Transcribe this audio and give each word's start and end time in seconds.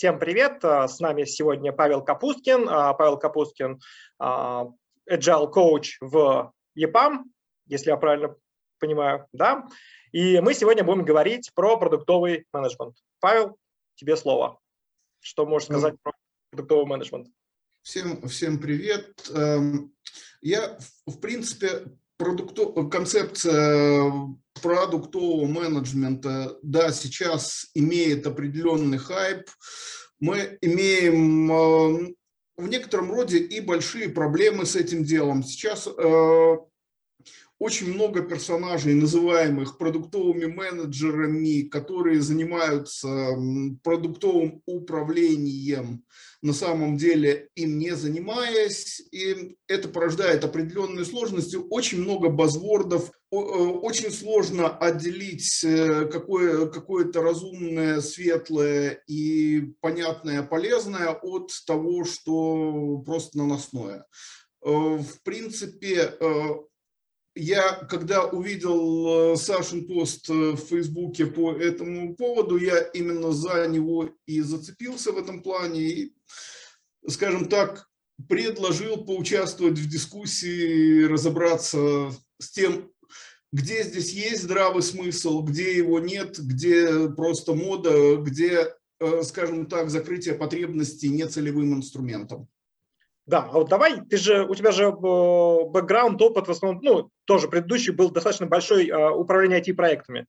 Всем 0.00 0.18
привет! 0.18 0.64
А, 0.64 0.88
с 0.88 0.98
нами 0.98 1.24
сегодня 1.24 1.72
Павел 1.72 2.02
Капусткин. 2.02 2.66
А, 2.70 2.94
Павел 2.94 3.18
Капусткин 3.18 3.78
а, 4.18 4.64
Agile 5.06 5.52
Coach 5.54 5.88
в 6.00 6.54
EPAM, 6.74 7.24
если 7.66 7.90
я 7.90 7.98
правильно 7.98 8.34
понимаю, 8.78 9.26
да? 9.34 9.68
И 10.10 10.40
мы 10.40 10.54
сегодня 10.54 10.84
будем 10.84 11.04
говорить 11.04 11.50
про 11.52 11.76
продуктовый 11.76 12.46
менеджмент. 12.50 12.96
Павел, 13.20 13.58
тебе 13.96 14.16
слово. 14.16 14.58
Что 15.18 15.44
можешь 15.44 15.68
ну, 15.68 15.74
сказать 15.74 16.00
про 16.02 16.14
продуктовый 16.48 16.86
менеджмент? 16.86 17.28
Всем, 17.82 18.26
всем 18.26 18.58
привет. 18.58 19.30
Эм, 19.34 19.92
я, 20.40 20.78
в 21.04 21.20
принципе, 21.20 21.84
продуктов, 22.20 22.90
концепция 22.90 24.12
продуктового 24.60 25.46
менеджмента, 25.46 26.58
да, 26.62 26.92
сейчас 26.92 27.70
имеет 27.72 28.26
определенный 28.26 28.98
хайп. 28.98 29.48
Мы 30.20 30.58
имеем 30.60 31.50
э, 31.50 32.14
в 32.58 32.68
некотором 32.68 33.10
роде 33.10 33.38
и 33.38 33.60
большие 33.60 34.10
проблемы 34.10 34.66
с 34.66 34.76
этим 34.76 35.02
делом. 35.02 35.42
Сейчас 35.42 35.86
э, 35.86 36.56
очень 37.60 37.92
много 37.92 38.22
персонажей, 38.22 38.94
называемых 38.94 39.76
продуктовыми 39.76 40.46
менеджерами, 40.46 41.68
которые 41.68 42.22
занимаются 42.22 43.36
продуктовым 43.84 44.62
управлением, 44.64 46.02
на 46.40 46.54
самом 46.54 46.96
деле 46.96 47.50
им 47.54 47.78
не 47.78 47.94
занимаясь, 47.94 49.02
и 49.12 49.56
это 49.68 49.88
порождает 49.90 50.42
определенные 50.42 51.04
сложности, 51.04 51.58
очень 51.68 52.00
много 52.00 52.30
базвордов, 52.30 53.10
э, 53.30 53.36
очень 53.36 54.10
сложно 54.10 54.74
отделить 54.74 55.62
э, 55.62 56.06
какое, 56.06 56.64
какое-то 56.64 57.20
разумное, 57.20 58.00
светлое 58.00 59.02
и 59.06 59.74
понятное, 59.82 60.42
полезное 60.42 61.10
от 61.10 61.52
того, 61.66 62.06
что 62.06 63.02
просто 63.04 63.36
наносное. 63.36 64.06
Э, 64.64 64.70
в 64.70 65.22
принципе, 65.22 66.14
я, 67.40 67.74
когда 67.88 68.24
увидел 68.24 69.32
э, 69.32 69.36
Сашин 69.36 69.86
пост 69.86 70.28
э, 70.28 70.32
в 70.32 70.58
Фейсбуке 70.58 71.26
по 71.26 71.52
этому 71.52 72.14
поводу, 72.14 72.56
я 72.58 72.78
именно 72.80 73.32
за 73.32 73.66
него 73.66 74.10
и 74.26 74.40
зацепился 74.40 75.12
в 75.12 75.18
этом 75.18 75.42
плане. 75.42 75.80
И, 75.80 76.14
скажем 77.08 77.48
так, 77.48 77.88
предложил 78.28 79.04
поучаствовать 79.04 79.78
в 79.78 79.88
дискуссии, 79.88 81.04
разобраться 81.04 82.12
с 82.38 82.50
тем, 82.50 82.92
где 83.52 83.82
здесь 83.84 84.12
есть 84.12 84.42
здравый 84.42 84.82
смысл, 84.82 85.42
где 85.42 85.76
его 85.76 85.98
нет, 85.98 86.38
где 86.38 87.08
просто 87.08 87.54
мода, 87.54 88.16
где, 88.16 88.74
э, 89.00 89.22
скажем 89.22 89.66
так, 89.66 89.88
закрытие 89.88 90.34
потребностей 90.34 91.08
нецелевым 91.08 91.74
инструментом. 91.74 92.48
Да, 93.26 93.48
а 93.52 93.58
вот 93.58 93.68
давай, 93.68 94.00
ты 94.00 94.16
же, 94.16 94.44
у 94.44 94.54
тебя 94.54 94.72
же 94.72 94.84
э, 94.84 94.90
бэкграунд, 94.90 96.20
опыт 96.20 96.48
в 96.48 96.50
основном, 96.50 96.82
ну, 96.82 97.10
тоже 97.26 97.48
предыдущий 97.48 97.92
был 97.92 98.10
достаточно 98.10 98.46
большой 98.46 98.88
э, 98.88 99.10
управление 99.10 99.60
IT-проектами. 99.60 100.26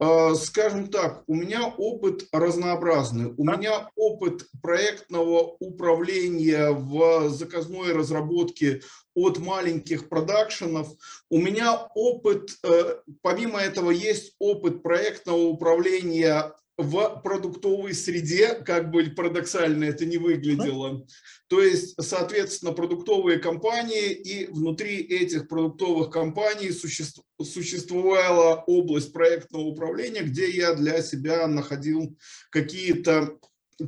А, 0.00 0.34
скажем 0.34 0.88
так, 0.88 1.22
у 1.26 1.34
меня 1.34 1.72
опыт 1.78 2.26
разнообразный. 2.32 3.32
У 3.36 3.44
да? 3.44 3.56
меня 3.56 3.90
опыт 3.96 4.46
проектного 4.60 5.56
управления 5.60 6.70
в 6.70 7.28
заказной 7.30 7.92
разработке 7.92 8.82
от 9.14 9.38
маленьких 9.38 10.08
продакшенов. 10.08 10.88
У 11.30 11.38
меня 11.38 11.88
опыт, 11.94 12.50
э, 12.64 12.96
помимо 13.22 13.60
этого, 13.60 13.90
есть 13.90 14.34
опыт 14.40 14.82
проектного 14.82 15.38
управления 15.38 16.52
в 16.76 17.20
продуктовой 17.22 17.94
среде, 17.94 18.54
как 18.54 18.90
бы 18.90 19.04
парадоксально 19.04 19.84
это 19.84 20.04
не 20.04 20.18
выглядело. 20.18 21.06
То 21.48 21.62
есть, 21.62 21.94
соответственно, 22.02 22.72
продуктовые 22.72 23.38
компании 23.38 24.10
и 24.10 24.46
внутри 24.46 24.96
этих 24.96 25.46
продуктовых 25.46 26.10
компаний 26.10 26.72
существовала 26.72 28.64
область 28.66 29.12
проектного 29.12 29.62
управления, 29.62 30.22
где 30.22 30.50
я 30.50 30.74
для 30.74 31.00
себя 31.02 31.46
находил 31.46 32.18
какие-то 32.50 33.38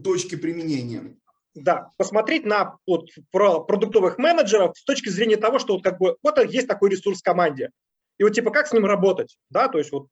точки 0.05 0.37
применения. 0.37 1.17
Да, 1.55 1.91
посмотреть 1.97 2.45
на 2.45 2.77
вот, 2.87 3.09
про 3.33 3.61
продуктовых 3.61 4.19
менеджеров 4.19 4.77
с 4.77 4.85
точки 4.85 5.09
зрения 5.09 5.39
того, 5.39 5.59
что 5.59 5.75
вот 5.75 5.83
как 5.83 5.99
бы 5.99 6.17
вот 6.23 6.39
есть 6.45 6.69
такой 6.69 6.91
ресурс 6.91 7.21
в 7.21 7.25
команде. 7.25 7.71
И 8.19 8.23
вот 8.23 8.35
типа 8.35 8.51
как 8.51 8.67
с 8.67 8.73
ним 8.73 8.85
работать, 8.85 9.39
да, 9.51 9.69
то 9.69 9.79
есть 9.79 9.91
вот 9.91 10.09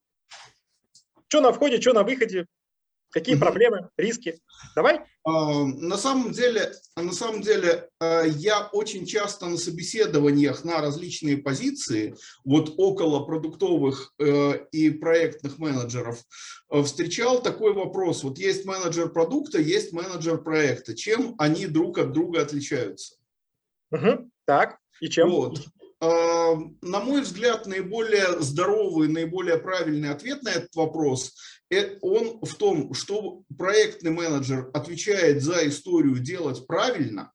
что 1.29 1.41
на 1.41 1.53
входе, 1.53 1.81
что 1.81 1.93
на 1.93 2.03
выходе, 2.03 2.47
Какие 3.15 3.37
проблемы, 3.37 3.91
риски? 3.97 4.41
Давай. 4.75 5.03
А, 5.23 5.65
на 5.65 5.97
самом 5.97 6.33
деле, 6.33 6.73
на 6.97 7.13
самом 7.13 7.43
деле, 7.43 7.89
а, 8.01 8.23
я 8.25 8.69
очень 8.73 9.07
часто 9.07 9.47
на 9.47 9.57
собеседованиях 9.57 10.65
на 10.65 10.81
различные 10.81 11.37
позиции, 11.37 12.17
вот 12.45 12.75
около 12.77 13.25
продуктовых 13.25 14.13
э, 14.19 14.67
и 14.73 14.91
проектных 14.91 15.59
менеджеров, 15.59 16.25
э, 16.73 16.83
встречал 16.83 17.41
такой 17.41 17.73
вопрос. 17.73 18.25
Вот 18.25 18.37
есть 18.39 18.65
менеджер 18.65 19.11
продукта, 19.11 19.61
есть 19.61 19.93
менеджер 19.93 20.43
проекта. 20.43 20.97
Чем 20.97 21.37
они 21.39 21.67
друг 21.67 21.99
от 21.99 22.11
друга 22.11 22.43
отличаются? 22.43 23.15
Угу. 23.93 24.29
Так, 24.45 24.79
и 25.01 25.09
чем? 25.09 25.31
Вот. 25.31 25.61
А, 26.01 26.57
на 26.83 26.99
мой 26.99 27.21
взгляд, 27.21 27.67
наиболее 27.67 28.41
здоровый, 28.41 29.07
наиболее 29.07 29.59
правильный 29.59 30.11
ответ 30.11 30.43
на 30.43 30.49
этот 30.49 30.75
вопрос 30.75 31.33
Э, 31.64 31.64
он 32.01 32.41
в 32.41 32.55
том, 32.57 32.95
что 32.95 33.43
проектный 33.57 34.11
менеджер 34.11 34.71
отвечает 34.75 35.43
за 35.43 35.67
историю 35.67 36.19
делать 36.19 36.67
правильно, 36.67 37.33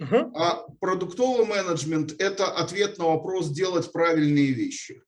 uh 0.00 0.30
а 0.34 0.68
продуктовый 0.80 1.46
менеджмент– 1.46 2.12
это 2.20 2.46
ответ 2.52 2.98
на 2.98 3.06
вопрос 3.06 3.50
делать 3.50 3.90
правильные 3.92 4.52
вещи. 4.52 5.02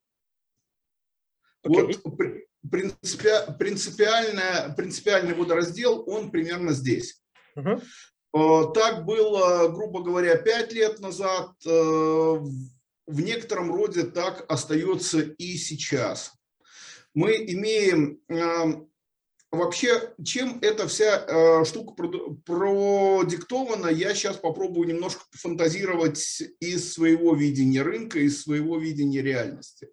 Okay. 1.67 2.01
Вот 2.05 2.17
принципи, 2.71 3.31
принципиальная, 3.59 4.75
принципиальный 4.75 5.35
водораздел, 5.35 6.05
он 6.09 6.31
примерно 6.31 6.73
здесь. 6.73 7.23
uh 7.57 7.81
Так 8.75 9.05
было, 9.05 9.69
грубо 9.69 10.03
говоря, 10.03 10.37
пять 10.37 10.73
лет 10.73 11.01
назад, 11.01 11.51
э, 11.67 11.71
в 13.11 13.21
некотором 13.21 13.73
роде 13.75 14.05
так 14.05 14.45
остается 14.49 15.21
и 15.21 15.57
сейчас 15.57 16.40
мы 17.15 17.35
имеем 17.37 18.21
эм, 18.29 18.91
вообще, 19.51 20.15
чем 20.25 20.59
эта 20.63 20.87
вся 20.87 21.25
э, 21.27 21.65
штука 21.65 21.95
продиктована, 22.45 23.89
я 23.89 24.15
сейчас 24.15 24.37
попробую 24.37 24.89
немножко 24.89 25.25
фантазировать 25.33 26.43
из 26.61 26.93
своего 26.93 27.35
видения 27.35 27.83
рынка, 27.83 28.21
из 28.21 28.43
своего 28.43 28.79
видения 28.79 29.23
реальности. 29.23 29.89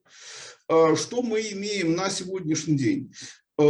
Э, 0.70 0.96
что 0.96 1.22
мы 1.22 1.42
имеем 1.42 1.96
на 1.96 2.10
сегодняшний 2.10 2.78
день? 2.78 3.14
Э, 3.60 3.64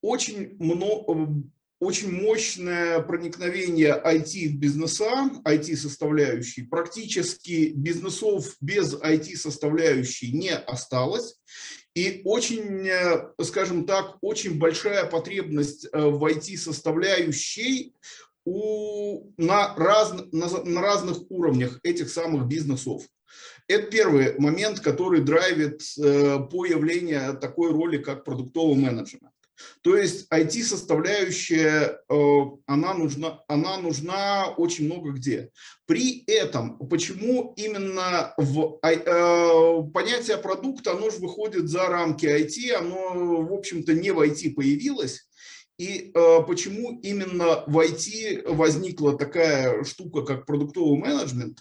очень 0.00 0.56
много 0.58 1.44
очень 1.80 2.12
мощное 2.12 3.00
проникновение 3.00 3.98
IT 4.04 4.48
в 4.48 4.58
бизнеса, 4.58 5.30
IT-составляющей. 5.46 6.64
Практически 6.64 7.72
бизнесов 7.74 8.54
без 8.60 8.94
IT-составляющей 8.94 10.30
не 10.30 10.52
осталось. 10.52 11.40
И 11.94 12.22
очень, 12.24 12.86
э, 12.86 13.32
скажем 13.42 13.84
так, 13.84 14.16
очень 14.20 14.58
большая 14.58 15.06
потребность 15.06 15.86
э, 15.92 16.00
в 16.00 16.24
IT-составляющей 16.24 17.94
у, 18.44 19.32
на, 19.36 19.74
раз, 19.76 20.14
на, 20.32 20.48
на 20.64 20.80
разных 20.80 21.18
уровнях 21.30 21.80
этих 21.82 22.10
самых 22.10 22.46
бизнесов. 22.46 23.02
Это 23.66 23.90
первый 23.90 24.38
момент, 24.38 24.80
который 24.80 25.20
драйвит 25.20 25.82
э, 25.98 26.38
появление 26.50 27.32
такой 27.34 27.72
роли, 27.72 27.98
как 27.98 28.24
продуктовый 28.24 28.76
менеджмент. 28.76 29.32
То 29.82 29.96
есть 29.96 30.26
IT-составляющая, 30.30 32.00
э, 32.08 32.40
она 32.66 32.94
нужна, 32.94 33.42
она 33.48 33.78
нужна 33.78 34.48
очень 34.56 34.86
много 34.86 35.12
где. 35.12 35.50
При 35.86 36.22
этом, 36.26 36.78
почему 36.88 37.54
именно 37.56 38.34
в 38.36 38.78
э, 38.82 39.92
понятие 39.94 40.36
продукта, 40.36 40.92
оно 40.92 41.10
же 41.10 41.18
выходит 41.18 41.68
за 41.68 41.86
рамки 41.86 42.26
IT, 42.26 42.72
оно, 42.72 43.42
в 43.42 43.54
общем-то, 43.54 43.94
не 43.94 44.10
в 44.10 44.20
IT 44.20 44.54
появилось, 44.54 45.26
и 45.78 46.10
э, 46.14 46.42
почему 46.46 47.00
именно 47.00 47.64
в 47.66 47.78
IT 47.78 48.52
возникла 48.54 49.16
такая 49.16 49.82
штука, 49.84 50.22
как 50.22 50.44
продуктовый 50.44 50.98
менеджмент, 50.98 51.58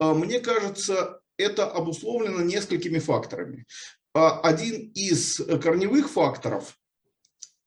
мне 0.00 0.38
кажется, 0.38 1.20
это 1.36 1.66
обусловлено 1.66 2.40
несколькими 2.40 2.98
факторами. 2.98 3.66
Один 4.12 4.92
из 4.94 5.40
корневых 5.60 6.08
факторов 6.08 6.78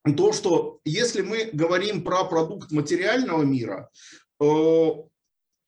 то, 0.03 0.33
что 0.33 0.79
если 0.83 1.21
мы 1.21 1.49
говорим 1.53 2.03
про 2.03 2.23
продукт 2.23 2.71
материального 2.71 3.43
мира, 3.43 3.89
э, 4.39 4.45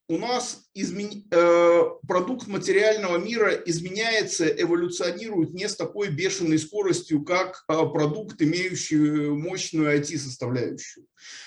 у 0.10 0.18
нас 0.18 0.66
измен... 0.74 1.24
э, 1.32 1.82
продукт 2.08 2.48
материального 2.48 3.18
мира 3.18 3.54
изменяется, 3.54 4.46
эволюционирует 4.48 5.54
не 5.54 5.70
с 5.70 5.76
такой 5.76 6.10
бешеной 6.10 6.60
скоростью, 6.60 7.24
как 7.24 7.64
э, 7.70 7.74
продукт, 7.74 8.42
имеющий 8.42 8.98
мощную 9.30 9.98
IT-составляющую. 9.98 11.06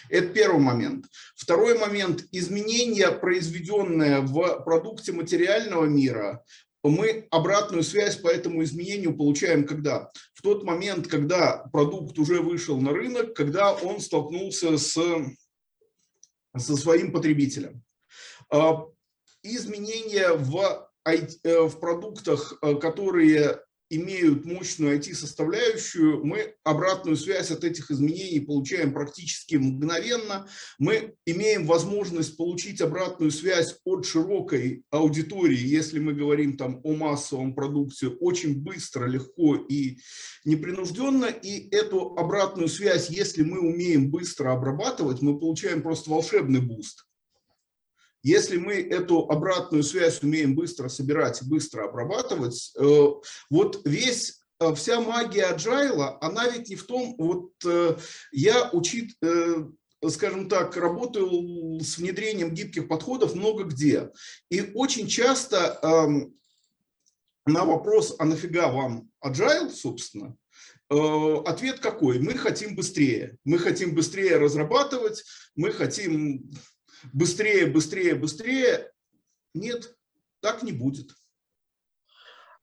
Это 0.08 0.28
первый 0.28 0.60
момент. 0.60 1.06
Второй 1.34 1.78
момент. 1.78 2.24
Изменения, 2.32 3.10
произведенные 3.10 4.20
в 4.20 4.62
продукте 4.64 5.12
материального 5.12 5.84
мира, 5.84 6.44
мы 6.88 7.26
обратную 7.30 7.82
связь 7.82 8.16
по 8.16 8.28
этому 8.28 8.62
изменению 8.62 9.16
получаем 9.16 9.66
когда? 9.66 10.10
В 10.34 10.42
тот 10.42 10.64
момент, 10.64 11.06
когда 11.08 11.64
продукт 11.72 12.18
уже 12.18 12.40
вышел 12.40 12.80
на 12.80 12.92
рынок, 12.92 13.34
когда 13.34 13.72
он 13.72 14.00
столкнулся 14.00 14.78
с, 14.78 14.98
со 16.56 16.76
своим 16.76 17.12
потребителем. 17.12 17.82
А, 18.50 18.84
изменения 19.42 20.32
в, 20.32 20.90
э, 21.04 21.60
в 21.60 21.78
продуктах, 21.78 22.58
э, 22.62 22.74
которые 22.76 23.60
имеют 23.90 24.44
мощную 24.44 24.98
IT-составляющую, 24.98 26.24
мы 26.24 26.54
обратную 26.64 27.16
связь 27.16 27.50
от 27.50 27.64
этих 27.64 27.90
изменений 27.90 28.40
получаем 28.40 28.92
практически 28.92 29.56
мгновенно. 29.56 30.48
Мы 30.78 31.14
имеем 31.24 31.66
возможность 31.66 32.36
получить 32.36 32.80
обратную 32.80 33.30
связь 33.30 33.76
от 33.84 34.06
широкой 34.06 34.84
аудитории, 34.90 35.58
если 35.58 35.98
мы 35.98 36.14
говорим 36.14 36.56
там 36.56 36.80
о 36.82 36.94
массовом 36.94 37.54
продукте, 37.54 38.08
очень 38.08 38.62
быстро, 38.62 39.06
легко 39.06 39.56
и 39.56 39.98
непринужденно. 40.44 41.26
И 41.26 41.68
эту 41.74 42.14
обратную 42.16 42.68
связь, 42.68 43.10
если 43.10 43.42
мы 43.42 43.60
умеем 43.60 44.10
быстро 44.10 44.52
обрабатывать, 44.52 45.22
мы 45.22 45.38
получаем 45.38 45.82
просто 45.82 46.10
волшебный 46.10 46.60
boost. 46.60 47.06
Если 48.26 48.56
мы 48.56 48.74
эту 48.74 49.20
обратную 49.30 49.84
связь 49.84 50.20
умеем 50.20 50.56
быстро 50.56 50.88
собирать, 50.88 51.44
быстро 51.44 51.84
обрабатывать, 51.84 52.72
э, 52.76 53.06
вот 53.50 53.82
весь 53.84 54.40
э, 54.58 54.74
вся 54.74 55.00
магия 55.00 55.54
agile, 55.54 56.18
она 56.20 56.48
ведь 56.48 56.68
не 56.68 56.74
в 56.74 56.82
том, 56.88 57.14
вот 57.18 57.52
э, 57.64 57.96
я 58.32 58.68
учит, 58.72 59.12
скажем 60.08 60.48
так, 60.48 60.76
работаю 60.76 61.78
с 61.80 61.98
внедрением 61.98 62.52
гибких 62.52 62.88
подходов 62.88 63.36
много 63.36 63.62
где. 63.62 64.10
И 64.50 64.72
очень 64.74 65.06
часто 65.06 65.78
эм, 65.84 66.34
на 67.46 67.64
вопрос, 67.64 68.16
а 68.18 68.24
нафига 68.24 68.72
вам 68.72 69.08
agile, 69.24 69.70
собственно, 69.70 70.36
ответ 70.88 71.78
какой? 71.78 72.18
Мы 72.18 72.34
хотим 72.34 72.74
быстрее. 72.74 73.38
Мы 73.44 73.60
хотим 73.60 73.94
быстрее 73.94 74.36
разрабатывать, 74.38 75.22
мы 75.54 75.70
хотим 75.70 76.50
быстрее, 77.12 77.66
быстрее, 77.66 78.14
быстрее. 78.14 78.92
Нет, 79.54 79.96
так 80.40 80.62
не 80.62 80.72
будет. 80.72 81.10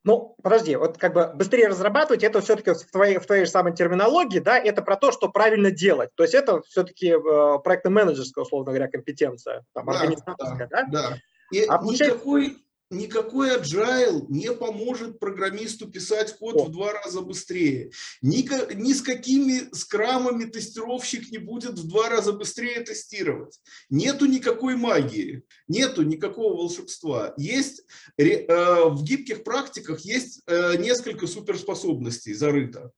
Ну, 0.04 0.36
подожди, 0.42 0.76
вот 0.76 0.98
как 0.98 1.14
бы 1.14 1.32
быстрее 1.34 1.68
разрабатывать, 1.68 2.22
это 2.22 2.42
все-таки 2.42 2.72
в 2.72 2.90
твоей, 2.92 3.18
в 3.18 3.26
твоей 3.26 3.46
же 3.46 3.50
самой 3.50 3.74
терминологии, 3.74 4.38
да, 4.38 4.58
это 4.58 4.82
про 4.82 4.96
то, 4.96 5.10
что 5.12 5.30
правильно 5.30 5.70
делать. 5.70 6.10
То 6.14 6.24
есть 6.24 6.34
это 6.34 6.60
все-таки 6.62 7.08
э, 7.08 7.58
проектно-менеджерская, 7.64 8.42
условно 8.42 8.66
говоря, 8.66 8.86
компетенция, 8.88 9.64
там, 9.72 9.86
да, 9.86 9.92
организаторская, 9.92 10.68
да? 10.68 10.82
Да, 10.92 11.10
да. 11.10 11.18
И 11.52 11.64
а 11.66 11.82
никакой, 11.82 12.63
никакой 12.96 13.56
agile 13.56 14.24
не 14.28 14.52
поможет 14.52 15.18
программисту 15.18 15.90
писать 15.90 16.36
код 16.38 16.56
О. 16.56 16.64
в 16.64 16.70
два 16.70 16.92
раза 16.92 17.20
быстрее. 17.20 17.90
Ни, 18.22 18.44
ни 18.74 18.92
с 18.92 19.02
какими 19.02 19.68
скрамами 19.74 20.44
тестировщик 20.44 21.30
не 21.30 21.38
будет 21.38 21.78
в 21.78 21.86
два 21.88 22.08
раза 22.08 22.32
быстрее 22.32 22.80
тестировать. 22.80 23.60
Нету 23.90 24.26
никакой 24.26 24.76
магии, 24.76 25.42
нету 25.68 26.02
никакого 26.02 26.56
волшебства. 26.56 27.34
Есть 27.36 27.84
э, 28.18 28.46
в 28.46 29.02
гибких 29.02 29.44
практиках 29.44 30.00
есть 30.00 30.42
э, 30.46 30.76
несколько 30.76 31.26
суперспособностей 31.26 32.34
зарыто. 32.34 32.90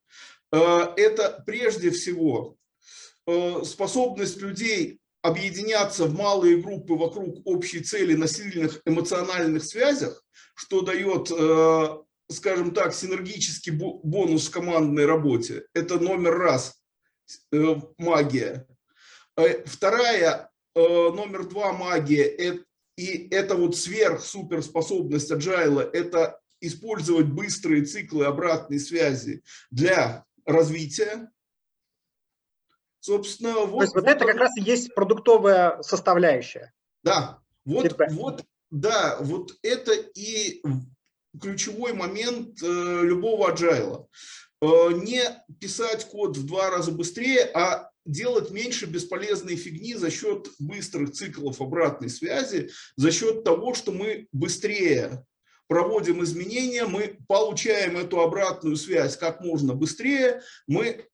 Э, 0.53 0.93
это 0.97 1.43
прежде 1.47 1.91
всего 1.91 2.57
э, 3.27 3.63
способность 3.65 4.41
людей 4.41 5.01
объединяться 5.27 6.07
в 6.07 6.15
малые 6.15 6.59
группы 6.59 6.95
вокруг 6.95 7.41
общей 7.45 7.81
цели 7.81 8.15
на 8.15 8.27
сильных 8.27 8.81
эмоциональных 8.87 9.65
связях, 9.65 10.25
что 10.55 10.83
дает, 10.83 11.31
э, 11.31 11.89
скажем 12.31 12.73
так, 12.73 12.95
синергический 12.95 13.73
бонус 13.73 14.49
в 14.49 14.51
командной 14.51 15.07
работе. 15.07 15.65
Это 15.75 15.99
номер 15.99 16.39
раз 16.39 16.81
э, 17.53 17.77
магия. 17.99 18.67
Э, 19.37 19.65
вторая, 19.65 20.51
номер 20.75 21.47
два 21.49 21.73
магия, 21.73 22.63
и 22.99 23.29
это 23.31 23.55
вот 23.55 23.77
сверх-суперспособность 23.77 25.33
agile, 25.33 25.81
это 25.91 26.39
использовать 26.61 27.29
быстрые 27.29 27.85
циклы 27.85 28.27
обратной 28.27 28.79
связи 28.79 29.43
для 29.71 30.27
развития, 30.45 31.31
Собственно, 33.07 33.67
вот, 33.67 33.79
То 33.79 33.83
есть 33.83 33.95
вот, 33.95 34.03
вот 34.03 34.11
это 34.11 34.25
как 34.25 34.37
раз 34.37 34.57
и 34.57 34.63
есть 34.63 34.93
продуктовая 34.93 35.81
составляющая. 35.81 36.73
Да, 37.05 37.39
вот, 37.65 37.97
вот, 38.11 38.45
да, 38.73 39.19
вот 39.21 39.53
это 39.63 39.93
и 39.93 40.61
ключевой 41.41 41.93
момент 41.93 42.61
э, 42.61 42.67
любого 42.67 43.53
agile. 43.53 44.09
Э, 44.61 44.91
не 44.93 45.23
писать 45.61 46.05
код 46.09 46.37
в 46.37 46.45
два 46.47 46.71
раза 46.71 46.91
быстрее, 46.91 47.49
а 47.55 47.93
делать 48.05 48.51
меньше 48.51 48.87
бесполезной 48.87 49.55
фигни 49.55 49.95
за 49.95 50.11
счет 50.11 50.49
быстрых 50.59 51.13
циклов 51.13 51.61
обратной 51.61 52.09
связи, 52.09 52.71
за 52.97 53.13
счет 53.13 53.45
того, 53.45 53.75
что 53.75 53.93
мы 53.93 54.27
быстрее 54.33 55.25
проводим 55.69 56.25
изменения, 56.25 56.87
мы 56.87 57.19
получаем 57.29 57.99
эту 57.99 58.21
обратную 58.21 58.75
связь 58.75 59.17
как 59.17 59.43
можно 59.43 59.75
быстрее, 59.75 60.43
мы 60.67 61.07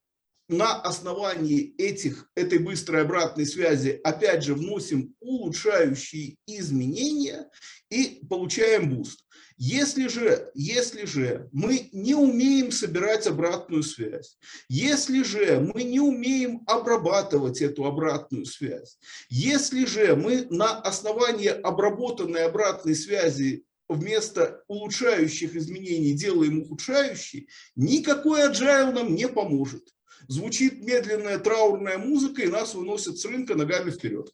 на 0.52 0.80
основании 0.80 1.74
этих, 1.78 2.30
этой 2.34 2.58
быстрой 2.58 3.02
обратной 3.02 3.46
связи 3.46 4.00
опять 4.04 4.44
же 4.44 4.54
вносим 4.54 5.14
улучшающие 5.20 6.36
изменения 6.46 7.48
и 7.90 8.24
получаем 8.28 8.94
boost. 8.94 9.24
Если 9.56 10.08
же, 10.08 10.50
если 10.54 11.04
же 11.06 11.48
мы 11.52 11.88
не 11.92 12.14
умеем 12.14 12.72
собирать 12.72 13.26
обратную 13.26 13.82
связь, 13.82 14.36
если 14.68 15.22
же 15.22 15.60
мы 15.60 15.84
не 15.84 16.00
умеем 16.00 16.62
обрабатывать 16.66 17.60
эту 17.60 17.84
обратную 17.84 18.44
связь, 18.44 18.98
если 19.28 19.84
же 19.84 20.16
мы 20.16 20.46
на 20.50 20.80
основании 20.80 21.48
обработанной 21.48 22.44
обратной 22.44 22.94
связи 22.94 23.64
вместо 23.88 24.62
улучшающих 24.68 25.54
изменений 25.54 26.14
делаем 26.14 26.62
ухудшающие, 26.62 27.46
никакой 27.76 28.48
agile 28.48 28.92
нам 28.92 29.14
не 29.14 29.28
поможет 29.28 29.92
звучит 30.28 30.82
медленная 30.82 31.38
траурная 31.38 31.98
музыка, 31.98 32.42
и 32.42 32.48
нас 32.48 32.74
выносят 32.74 33.18
с 33.18 33.24
рынка 33.24 33.54
ногами 33.54 33.90
вперед. 33.90 34.32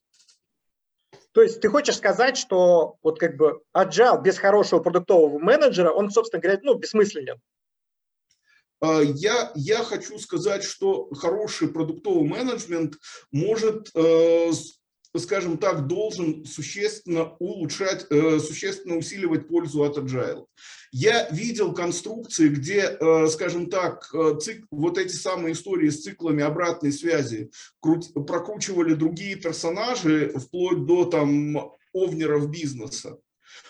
То 1.33 1.43
есть 1.43 1.61
ты 1.61 1.69
хочешь 1.69 1.97
сказать, 1.97 2.37
что 2.37 2.97
вот 3.03 3.19
как 3.19 3.37
бы 3.37 3.63
agile 3.77 4.21
без 4.23 4.39
хорошего 4.39 4.81
продуктового 4.81 5.39
менеджера, 5.39 5.93
он, 5.93 6.11
собственно 6.11 6.41
говоря, 6.41 6.59
ну, 6.63 6.75
бессмысленен? 6.75 7.41
А, 8.81 9.01
я, 9.03 9.53
я 9.55 9.85
хочу 9.85 10.19
сказать, 10.19 10.65
что 10.65 11.09
хороший 11.15 11.69
продуктовый 11.69 12.29
менеджмент 12.29 12.95
может 13.31 13.91
э, 13.95 14.51
скажем 15.17 15.59
так, 15.59 15.87
должен 15.87 16.45
существенно 16.45 17.35
улучшать, 17.39 18.07
э, 18.11 18.39
существенно 18.39 18.97
усиливать 18.97 19.49
пользу 19.49 19.83
от 19.83 19.97
Agile. 19.99 20.47
Я 20.93 21.29
видел 21.31 21.73
конструкции, 21.73 22.49
где, 22.49 22.97
э, 23.01 23.27
скажем 23.29 23.71
так, 23.71 24.09
э, 24.15 24.39
цик, 24.41 24.67
вот 24.71 24.99
эти 24.99 25.13
самые 25.13 25.53
истории 25.53 25.89
с 25.89 26.03
циклами 26.03 26.43
обратной 26.43 26.93
связи 26.93 27.51
прокручивали 27.81 28.95
другие 28.95 29.37
персонажи, 29.37 30.33
вплоть 30.37 30.85
до 30.85 31.05
там 31.07 31.73
овнеров 31.93 32.51
бизнеса. 32.51 33.19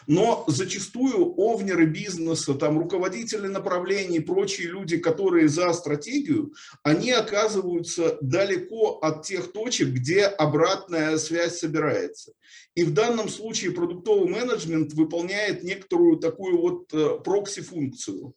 Но 0.07 0.45
зачастую 0.47 1.35
овнеры 1.37 1.87
бизнеса, 1.87 2.55
там 2.55 2.79
руководители 2.79 3.47
направлений, 3.47 4.21
прочие 4.21 4.69
люди, 4.69 4.99
которые 4.99 5.49
за 5.49 5.73
стратегию, 5.73 6.53
они 6.83 7.13
оказываются 7.13 8.19
далеко 8.21 8.99
от 8.99 9.25
тех 9.25 9.53
точек, 9.53 9.89
где 9.89 10.25
обратная 10.25 11.19
связь 11.19 11.59
собирается. 11.59 12.33
И 12.75 12.85
в 12.85 12.95
данном 12.95 13.29
случае 13.29 13.73
продуктовый 13.73 14.29
менеджмент 14.31 14.93
выполняет 14.93 15.63
некоторую 15.63 16.19
такую 16.19 16.61
вот 16.61 16.93
э, 16.95 17.19
прокси-функцию. 17.25 18.35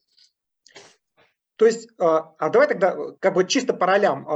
То 1.56 1.66
есть, 1.68 1.90
а, 2.00 2.34
а 2.40 2.50
давай 2.50 2.68
тогда 2.68 2.98
как 3.20 3.36
бы 3.36 3.46
чисто 3.46 3.74
по 3.74 3.86
ролям. 3.86 4.28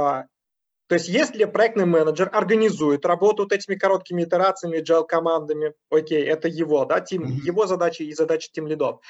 То 0.88 0.94
есть 0.94 1.08
если 1.08 1.44
проектный 1.44 1.84
менеджер 1.84 2.30
организует 2.32 3.04
работу 3.04 3.42
вот 3.42 3.52
этими 3.52 3.74
короткими 3.74 4.22
итерациями, 4.22 4.78
agile 4.78 5.04
командами, 5.06 5.74
окей, 5.90 6.24
это 6.24 6.48
его, 6.48 6.84
да, 6.84 7.00
тим, 7.00 7.24
mm-hmm. 7.24 7.44
его 7.44 7.66
задачи 7.66 8.02
и 8.02 8.14
задачи 8.14 8.50
тим 8.52 8.66
лидов, 8.68 9.00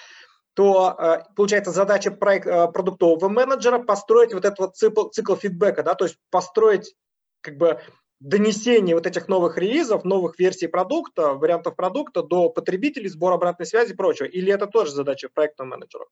то 0.55 0.97
э, 0.99 1.19
получается 1.37 1.71
задача 1.71 2.11
проект, 2.11 2.47
э, 2.47 2.69
продуктового 2.69 3.29
менеджера 3.29 3.79
построить 3.79 4.33
вот 4.33 4.47
этот 4.47 4.59
вот 4.59 4.77
цикл, 4.77 5.09
цикл 5.11 5.35
фидбэка, 5.35 5.83
да, 5.83 5.95
то 5.95 6.07
есть 6.07 6.17
построить 6.31 6.95
как 7.43 7.59
бы 7.59 7.79
донесение 8.21 8.95
вот 8.95 9.07
этих 9.07 9.29
новых 9.29 9.59
релизов, 9.59 10.05
новых 10.05 10.39
версий 10.39 10.69
продукта, 10.69 11.35
вариантов 11.35 11.77
продукта 11.77 12.23
до 12.23 12.49
потребителей, 12.49 13.09
сбор 13.09 13.35
обратной 13.35 13.67
связи 13.67 13.93
и 13.93 13.97
прочего? 13.97 14.27
Или 14.27 14.53
это 14.53 14.67
тоже 14.67 14.93
задача 14.93 15.29
проектного 15.33 15.69
менеджера? 15.69 16.07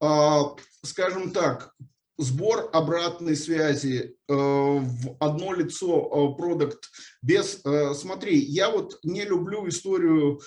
А, 0.00 0.54
скажем 0.82 1.30
так, 1.32 1.74
сбор 2.18 2.70
обратной 2.72 3.36
связи 3.36 4.16
э, 4.28 4.32
в 4.34 5.16
одно 5.20 5.52
лицо 5.52 6.06
э, 6.06 6.38
продукт 6.38 6.90
без... 7.22 7.60
Э, 7.64 7.94
смотри, 7.94 8.38
я 8.38 8.70
вот 8.70 8.98
не 9.02 9.24
люблю 9.24 9.68
историю, 9.68 10.40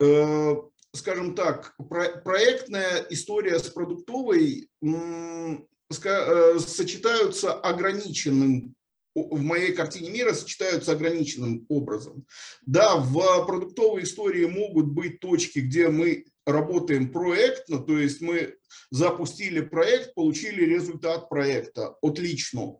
э, 0.00 0.56
скажем 0.94 1.34
так, 1.34 1.74
про, 1.88 2.20
проектная 2.20 3.06
история 3.10 3.58
с 3.58 3.68
продуктовой 3.68 4.68
э, 4.82 6.58
сочетаются 6.58 7.52
ограниченным 7.52 8.74
в 9.14 9.40
моей 9.40 9.72
картине 9.72 10.10
мира 10.10 10.32
сочетаются 10.32 10.92
ограниченным 10.92 11.66
образом. 11.68 12.24
Да, 12.66 12.96
в 12.96 13.46
продуктовой 13.46 14.04
истории 14.04 14.44
могут 14.44 14.86
быть 14.86 15.20
точки, 15.20 15.58
где 15.58 15.88
мы 15.88 16.26
работаем 16.50 17.12
проектно, 17.12 17.78
то 17.78 17.98
есть 17.98 18.20
мы 18.20 18.56
запустили 18.90 19.60
проект, 19.60 20.14
получили 20.14 20.64
результат 20.64 21.28
проекта, 21.28 21.96
отлично. 22.02 22.76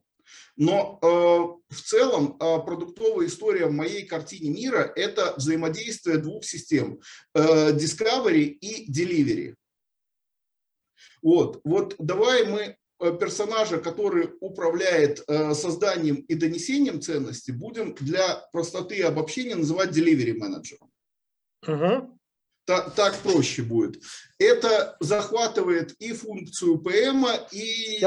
Но 0.57 0.99
э, 1.01 1.75
в 1.75 1.81
целом 1.81 2.37
э, 2.39 2.59
продуктовая 2.65 3.27
история 3.29 3.67
в 3.67 3.73
моей 3.73 4.05
картине 4.05 4.51
мира– 4.51 4.93
это 4.97 5.35
взаимодействие 5.37 6.19
двух 6.19 6.45
систем 6.45 7.01
э,– 7.35 7.73
Discovery 7.75 8.45
и 8.45 8.91
Delivery. 8.91 9.55
Вот, 11.23 11.61
вот 11.65 11.95
давай 11.99 12.45
мы 12.45 12.77
Э, 13.01 13.17
персонажа, 13.17 13.79
который 13.79 14.31
управляет 14.41 15.23
э, 15.29 15.55
созданием 15.55 16.17
и 16.17 16.35
донесением 16.35 17.01
ценности, 17.01 17.53
будем 17.53 17.95
для 17.95 18.45
простоты 18.53 19.03
обобщения 19.03 19.55
называть 19.55 19.97
delivery 19.97 20.35
менеджером. 20.35 20.91
Угу. 21.67 22.18
Так, 22.69 23.17
проще 23.23 23.63
будет. 23.63 24.03
Это 24.39 24.95
захватывает 25.01 25.95
и 26.01 26.13
функцию 26.13 26.79
ПМ, 26.79 27.25
и, 27.51 27.99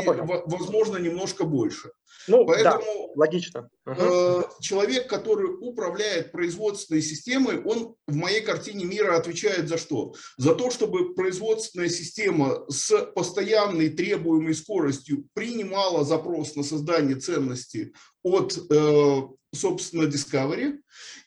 возможно, 0.45 0.97
немножко 0.97 1.45
больше. 1.45 1.89
Ну, 2.27 2.45
Поэтому 2.45 2.83
да, 2.83 3.13
логично. 3.15 3.69
Угу. 3.87 4.45
Человек, 4.61 5.09
который 5.09 5.47
управляет 5.59 6.31
производственной 6.31 7.01
системой, 7.01 7.59
он 7.63 7.95
в 8.07 8.15
моей 8.15 8.41
картине 8.41 8.85
мира 8.85 9.17
отвечает 9.17 9.67
за 9.67 9.79
что? 9.79 10.13
За 10.37 10.53
то, 10.53 10.69
чтобы 10.69 11.15
производственная 11.15 11.89
система 11.89 12.63
с 12.69 12.95
постоянной 13.15 13.89
требуемой 13.89 14.53
скоростью 14.53 15.25
принимала 15.33 16.05
запрос 16.05 16.55
на 16.55 16.61
создание 16.61 17.15
ценности 17.15 17.93
от, 18.21 18.55
э, 18.69 19.21
собственно, 19.51 20.03
Discovery, 20.03 20.77
Э, 20.77 21.20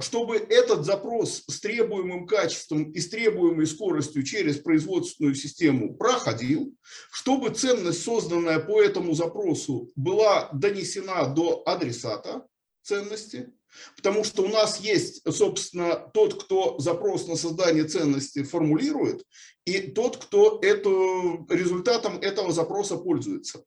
чтобы 0.00 0.36
этот 0.36 0.84
запрос 0.84 1.44
с 1.46 1.60
требуемым 1.60 2.26
качеством 2.26 2.90
и 2.92 3.00
с 3.00 3.08
требуемой 3.08 3.66
скоростью 3.66 4.22
через 4.22 4.58
производственную 4.58 5.34
систему 5.34 5.94
проходил, 5.94 6.74
чтобы 7.10 7.50
ценность, 7.50 8.02
созданная 8.02 8.58
по 8.58 8.82
этому 8.82 9.14
запросу, 9.14 9.90
была 9.96 10.50
донесена 10.52 11.26
до 11.26 11.62
адресата 11.64 12.46
ценности, 12.82 13.50
потому 13.96 14.24
что 14.24 14.42
у 14.42 14.48
нас 14.48 14.80
есть, 14.80 15.22
собственно, 15.32 16.10
тот, 16.12 16.44
кто 16.44 16.78
запрос 16.78 17.26
на 17.26 17.36
создание 17.36 17.84
ценности 17.84 18.42
формулирует, 18.42 19.24
и 19.64 19.80
тот, 19.80 20.18
кто 20.18 20.58
это, 20.60 20.90
результатом 21.48 22.18
этого 22.18 22.52
запроса 22.52 22.96
пользуется 22.96 23.64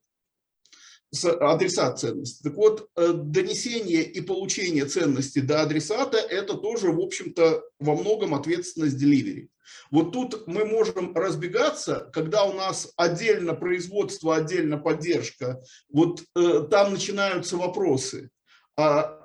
адресат 1.12 1.98
ценности. 1.98 2.42
Так 2.42 2.54
вот, 2.54 2.88
э, 2.96 3.12
донесение 3.14 4.02
и 4.02 4.20
получение 4.20 4.84
ценности 4.84 5.40
до 5.40 5.62
адресата– 5.62 6.18
это 6.18 6.54
тоже, 6.54 6.92
в 6.92 7.00
общем-то, 7.00 7.62
во 7.78 7.96
многом 7.96 8.34
ответственность 8.34 8.96
деливери. 8.96 9.48
Вот 9.90 10.12
тут 10.12 10.46
мы 10.46 10.64
можем 10.64 11.14
разбегаться, 11.16 12.10
когда 12.12 12.44
у 12.44 12.52
нас 12.52 12.92
отдельно 12.96 13.54
производство, 13.54 14.36
отдельно 14.36 14.78
поддержка, 14.78 15.60
вот 15.88 16.22
э, 16.36 16.66
там 16.70 16.92
начинаются 16.92 17.56
вопросы. 17.56 18.30
А, 18.76 19.20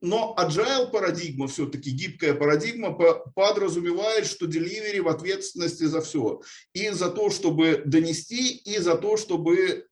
но 0.00 0.36
agile 0.38 0.90
парадигма, 0.90 1.48
все-таки 1.48 1.90
гибкая 1.90 2.34
парадигма, 2.34 2.92
подразумевает, 2.92 4.26
что 4.26 4.46
деливери 4.46 5.00
в 5.00 5.08
ответственности 5.08 5.84
за 5.84 6.00
все. 6.00 6.42
И 6.74 6.90
за 6.90 7.10
то, 7.10 7.30
чтобы 7.30 7.82
донести, 7.84 8.56
и 8.56 8.78
за 8.78 8.96
то, 8.96 9.16
чтобы 9.16 9.86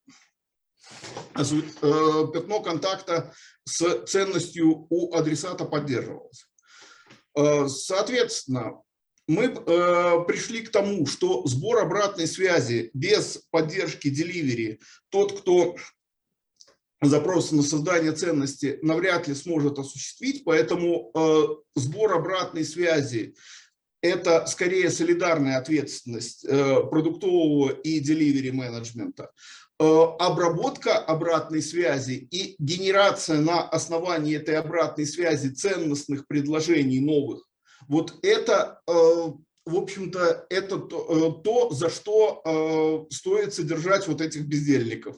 пятно 1.34 2.60
контакта 2.60 3.32
с 3.64 4.04
ценностью 4.06 4.86
у 4.90 5.14
адресата 5.14 5.64
поддерживалось. 5.64 6.46
Э, 7.36 7.68
соответственно, 7.68 8.82
мы 9.26 9.44
э, 9.44 10.24
пришли 10.26 10.62
к 10.62 10.70
тому, 10.70 11.06
что 11.06 11.46
сбор 11.46 11.78
обратной 11.78 12.26
связи 12.26 12.90
без 12.92 13.38
поддержки 13.50 14.08
delivery, 14.08 14.80
тот, 15.10 15.40
кто 15.40 15.76
запрос 17.00 17.52
на 17.52 17.62
создание 17.62 18.12
ценности 18.12 18.78
навряд 18.82 19.28
ли 19.28 19.34
сможет 19.34 19.78
осуществить, 19.78 20.44
поэтому 20.44 21.10
сбор 21.74 22.12
обратной 22.14 22.64
связи 22.64 23.34
это 24.02 24.46
скорее 24.46 24.88
солидарная 24.88 25.58
ответственность 25.58 26.46
продуктового 26.46 27.70
и 27.70 28.00
delivery 28.00 28.52
менеджмента. 28.52 29.32
Э, 29.80 29.84
обработка 30.18 30.98
обратной 30.98 31.62
связи 31.62 32.28
и 32.30 32.54
генерация 32.58 33.40
на 33.40 33.68
основании 33.68 34.36
этой 34.36 34.56
обратной 34.56 35.06
связи 35.06 35.48
ценностных 35.48 36.26
предложений 36.26 37.00
новых, 37.00 37.48
вот 37.88 38.14
это, 38.22 38.80
э, 38.86 38.92
в 38.92 39.76
общем-то, 39.76 40.46
это 40.50 40.78
то, 40.78 41.06
э, 41.08 41.42
то, 41.42 41.70
за 41.70 41.88
что 41.90 43.06
стоит 43.10 43.54
содержать 43.54 44.06
вот 44.06 44.20
этих 44.20 44.46
бездельников. 44.46 45.16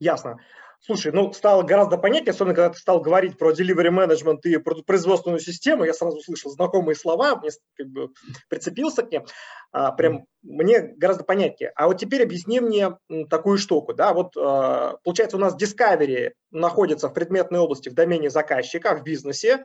Ясно. 0.00 0.38
Слушай, 0.84 1.12
ну 1.12 1.32
стало 1.32 1.62
гораздо 1.62 1.96
понятнее, 1.96 2.32
особенно 2.32 2.56
когда 2.56 2.70
ты 2.70 2.78
стал 2.78 3.00
говорить 3.00 3.38
про 3.38 3.52
delivery 3.52 3.90
management 3.90 4.40
и 4.42 4.56
про 4.56 4.82
производственную 4.82 5.38
систему, 5.38 5.84
я 5.84 5.94
сразу 5.94 6.16
услышал 6.16 6.50
знакомые 6.50 6.96
слова, 6.96 7.36
мне 7.36 7.50
как 7.76 7.86
бы 7.86 8.10
прицепился 8.48 9.04
к 9.04 9.12
ним, 9.12 9.24
а, 9.70 9.92
прям 9.92 10.26
мне 10.42 10.80
гораздо 10.80 11.22
понятнее. 11.22 11.70
А 11.76 11.86
вот 11.86 11.98
теперь 11.98 12.24
объясни 12.24 12.58
мне 12.58 12.96
такую 13.30 13.58
штуку, 13.58 13.94
да, 13.94 14.12
вот 14.12 14.36
а, 14.36 14.96
получается 15.04 15.36
у 15.36 15.40
нас 15.40 15.56
Discovery 15.56 16.32
находится 16.50 17.08
в 17.08 17.14
предметной 17.14 17.60
области 17.60 17.88
в 17.88 17.94
домене 17.94 18.28
заказчика, 18.28 18.96
в 18.96 19.04
бизнесе, 19.04 19.64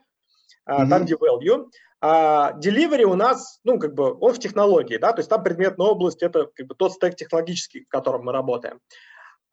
mm-hmm. 0.70 0.88
там 0.88 1.06
где 1.06 1.16
value, 1.16 1.66
а 2.00 2.54
delivery 2.60 3.06
у 3.06 3.16
нас, 3.16 3.60
ну, 3.64 3.80
как 3.80 3.96
бы, 3.96 4.16
он 4.20 4.36
в 4.36 4.40
технологии, 4.40 4.98
да, 4.98 5.14
то 5.14 5.22
есть 5.22 5.32
там 5.32 5.44
предметная 5.44 5.88
область, 5.88 6.22
это 6.22 6.46
как 6.54 6.68
бы 6.68 6.76
тот 6.76 6.94
стек 6.94 7.16
технологический, 7.16 7.86
в 7.86 7.90
котором 7.90 8.26
мы 8.26 8.34
работаем. 8.34 8.80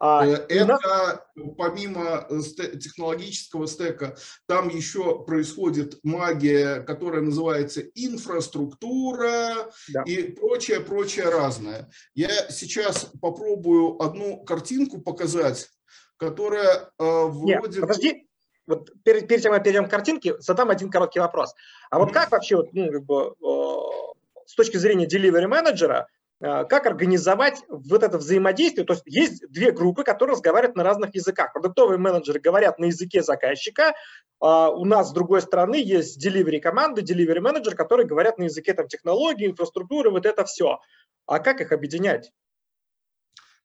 А, 0.01 0.27
э, 0.27 0.35
это 0.49 1.25
помимо 1.57 2.27
технологического 2.29 3.67
стека, 3.67 4.17
там 4.47 4.69
еще 4.69 5.25
происходит 5.25 5.99
магия, 6.03 6.81
которая 6.81 7.23
называется 7.23 7.81
инфраструктура 7.95 9.71
да. 9.93 10.03
и 10.05 10.33
прочее, 10.33 10.81
прочее 10.81 11.29
разное. 11.29 11.89
Я 12.15 12.51
сейчас 12.51 13.11
попробую 13.21 14.03
одну 14.03 14.45
картинку 14.45 15.01
показать, 15.01 15.69
которая 16.17 16.91
э, 16.99 17.05
вроде... 17.05 17.45
Нет, 17.45 17.81
подожди, 17.81 18.29
вот 18.67 18.91
перед, 19.05 19.29
перед 19.29 19.43
тем, 19.43 19.53
как 19.53 19.63
перейдем 19.63 19.87
к 19.87 19.91
картинке, 19.91 20.37
задам 20.41 20.71
один 20.71 20.91
короткий 20.91 21.21
вопрос. 21.21 21.55
А 21.91 21.99
вот 21.99 22.13
как 22.13 22.33
вообще, 22.33 22.57
вот, 22.57 22.73
ну, 22.73 22.91
как 22.91 23.05
бы, 23.05 23.35
э, 23.41 24.45
с 24.47 24.55
точки 24.55 24.77
зрения 24.77 25.07
delivery 25.07 25.47
менеджера, 25.47 26.09
Э, 26.09 26.14
как 26.41 26.87
организовать 26.87 27.63
вот 27.69 28.03
это 28.03 28.19
взаимодействие. 28.19 28.85
То 28.85 28.95
есть 28.95 29.05
есть 29.07 29.51
две 29.51 29.71
группы, 29.71 30.05
которые 30.05 30.35
разговаривают 30.35 30.77
на 30.77 30.83
разных 30.83 31.15
языках. 31.15 31.53
Продуктовые 31.53 31.99
менеджеры 31.99 32.41
говорят 32.41 32.79
на 32.79 32.87
языке 32.87 33.23
заказчика, 33.23 33.95
а 34.41 34.71
у 34.71 34.85
нас 34.85 35.11
с 35.11 35.13
другой 35.13 35.43
стороны 35.43 35.77
есть 35.77 36.25
delivery 36.25 36.61
команды, 36.61 37.03
delivery 37.03 37.41
менеджер, 37.41 37.75
которые 37.75 38.07
говорят 38.07 38.39
на 38.39 38.45
языке 38.45 38.75
там, 38.75 38.89
технологий, 38.89 39.47
инфраструктуры, 39.47 40.11
вот 40.11 40.27
это 40.27 40.45
все. 40.45 40.81
А 41.27 41.39
как 41.39 41.61
их 41.61 41.73
объединять? 41.73 42.31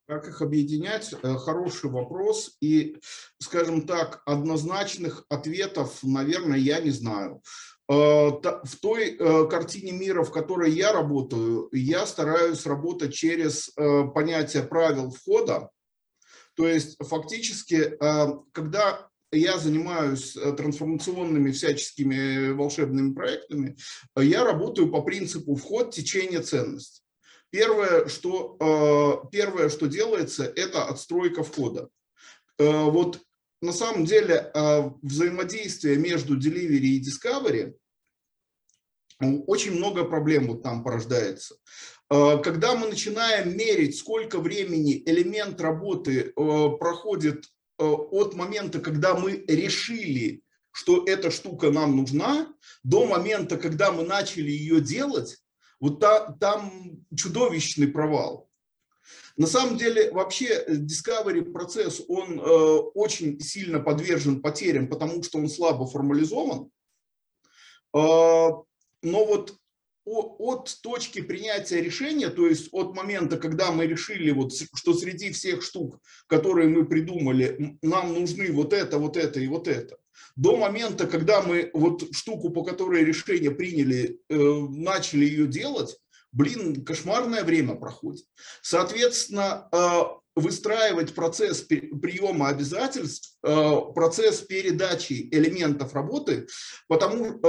Как 0.09 0.27
их 0.27 0.41
объединять? 0.41 1.13
Э, 1.21 1.35
хороший 1.35 1.89
вопрос. 1.91 2.57
И, 2.61 2.97
скажем 3.37 3.85
так, 3.85 4.23
однозначных 4.25 5.23
ответов, 5.29 5.99
наверное, 6.01 6.57
я 6.57 6.79
не 6.79 6.89
знаю. 6.89 7.43
Э, 7.89 8.29
в 8.31 8.75
той 8.79 9.15
э, 9.15 9.47
картине 9.49 9.93
мира, 9.93 10.23
в 10.23 10.31
которой 10.31 10.71
я 10.71 10.93
работаю, 10.93 11.69
я 11.71 12.05
стараюсь 12.05 12.67
работать 12.67 13.15
через 13.15 13.71
э, 13.75 14.03
понятие 14.13 14.61
правил 14.61 15.09
входа. 15.09 15.71
То 16.55 16.67
есть 16.67 16.97
фактически, 16.99 17.97
когда 18.51 19.07
я 19.31 19.57
занимаюсь 19.57 20.33
трансформационными 20.33 21.51
всяческими 21.51 22.51
волшебными 22.51 23.13
проектами, 23.13 23.77
я 24.17 24.43
работаю 24.43 24.91
по 24.91 25.01
принципу 25.01 25.55
вход, 25.55 25.91
течение, 25.91 26.41
ценность. 26.41 27.01
Первое, 27.49 28.09
что, 28.09 29.29
первое, 29.31 29.69
что 29.69 29.87
делается, 29.87 30.43
это 30.53 30.83
отстройка 30.83 31.43
входа. 31.43 31.87
Вот 32.57 33.21
на 33.61 33.71
самом 33.71 34.03
деле 34.03 34.51
взаимодействие 35.01 35.95
между 35.95 36.37
delivery 36.37 36.97
и 36.97 37.01
discovery 37.01 37.78
очень 39.19 39.73
много 39.73 40.05
проблем 40.05 40.47
вот 40.47 40.63
там 40.63 40.83
порождается. 40.83 41.55
Когда 42.09 42.75
мы 42.75 42.87
начинаем 42.87 43.55
мерить, 43.55 43.97
сколько 43.97 44.39
времени 44.39 45.03
элемент 45.05 45.61
работы 45.61 46.33
проходит 46.35 47.45
от 47.77 48.33
момента, 48.33 48.79
когда 48.79 49.15
мы 49.15 49.43
решили, 49.47 50.41
что 50.71 51.03
эта 51.05 51.31
штука 51.31 51.71
нам 51.71 51.95
нужна, 51.95 52.53
до 52.83 53.05
момента, 53.05 53.57
когда 53.57 53.91
мы 53.91 54.03
начали 54.03 54.49
ее 54.49 54.81
делать, 54.81 55.37
вот 55.79 55.99
та, 55.99 56.31
там 56.33 57.05
чудовищный 57.15 57.87
провал. 57.87 58.49
На 59.37 59.47
самом 59.47 59.77
деле, 59.77 60.11
вообще, 60.11 60.65
discovery 60.67 61.51
процесс, 61.51 62.01
он 62.07 62.39
э, 62.39 62.43
очень 62.43 63.39
сильно 63.39 63.79
подвержен 63.79 64.41
потерям, 64.41 64.89
потому 64.89 65.23
что 65.23 65.37
он 65.37 65.47
слабо 65.47 65.87
формализован. 65.87 66.69
Э, 67.95 68.49
но 69.01 69.25
вот 69.25 69.55
от 70.05 70.77
точки 70.81 71.21
принятия 71.21 71.81
решения, 71.81 72.29
то 72.29 72.47
есть 72.47 72.69
от 72.71 72.95
момента, 72.95 73.37
когда 73.37 73.71
мы 73.71 73.85
решили, 73.85 74.31
вот, 74.31 74.53
что 74.53 74.93
среди 74.93 75.31
всех 75.31 75.61
штук, 75.61 75.99
которые 76.27 76.67
мы 76.67 76.85
придумали, 76.85 77.77
нам 77.81 78.13
нужны 78.13 78.51
вот 78.51 78.73
это, 78.73 78.97
вот 78.97 79.17
это 79.17 79.39
и 79.39 79.47
вот 79.47 79.67
это, 79.67 79.97
до 80.35 80.57
момента, 80.57 81.05
когда 81.05 81.41
мы 81.41 81.69
вот 81.73 82.15
штуку, 82.15 82.49
по 82.49 82.63
которой 82.63 83.03
решение 83.03 83.51
приняли, 83.51 84.19
э, 84.29 84.35
начали 84.37 85.25
ее 85.25 85.47
делать, 85.47 85.97
блин, 86.31 86.83
кошмарное 86.83 87.43
время 87.43 87.75
проходит. 87.75 88.25
Соответственно, 88.61 89.67
э, 89.71 90.01
выстраивать 90.35 91.13
процесс 91.13 91.61
приема 91.61 92.47
обязательств, 92.49 93.35
э, 93.43 93.75
процесс 93.93 94.41
передачи 94.41 95.27
элементов 95.31 95.93
работы, 95.93 96.47
потому 96.87 97.39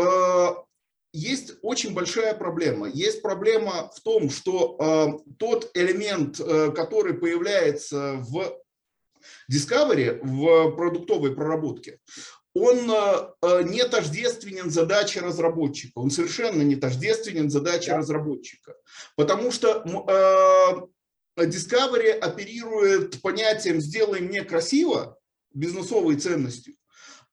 есть 1.12 1.55
очень 1.62 1.95
большая 1.95 2.35
проблема. 2.35 2.88
Есть 2.88 3.23
проблема 3.23 3.90
в 3.95 4.00
том, 4.00 4.31
что 4.31 5.23
тот 5.38 5.71
элемент, 5.75 6.38
который 6.38 7.14
появляется 7.14 8.14
в 8.19 8.61
Discovery, 9.50 10.21
в 10.23 10.71
продуктовой 10.76 11.35
проработке, 11.35 11.99
он 12.55 12.90
э, 12.90 13.29
э, 13.43 13.62
не 13.62 13.85
тождественен 13.85 14.71
задаче 14.71 15.21
разработчика. 15.21 15.99
Он 15.99 16.11
совершенно 16.11 16.62
не 16.62 16.76
тождественен 16.76 17.49
задаче 17.49 17.93
да. 17.93 17.99
разработчика. 17.99 18.75
Потому 19.17 19.52
что 19.52 19.85
э, 19.85 21.43
Discovery 21.45 22.11
оперирует 22.11 23.23
понятием 23.23 23.81
«сделай 23.81 24.21
мне 24.21 24.43
красиво», 24.43 25.17
бизнесовой 25.52 26.17
ценностью, 26.17 26.75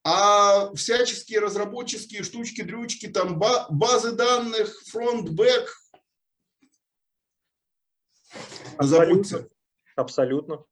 а 0.09 0.73
всяческие 0.73 1.41
разработческие 1.41 2.23
штучки, 2.23 2.61
дрючки, 2.61 3.07
там 3.07 3.37
базы 3.37 4.13
данных, 4.13 4.81
front-back, 4.85 5.67
Абсолютно. 8.77 9.49
Абсолютно. 9.97 10.63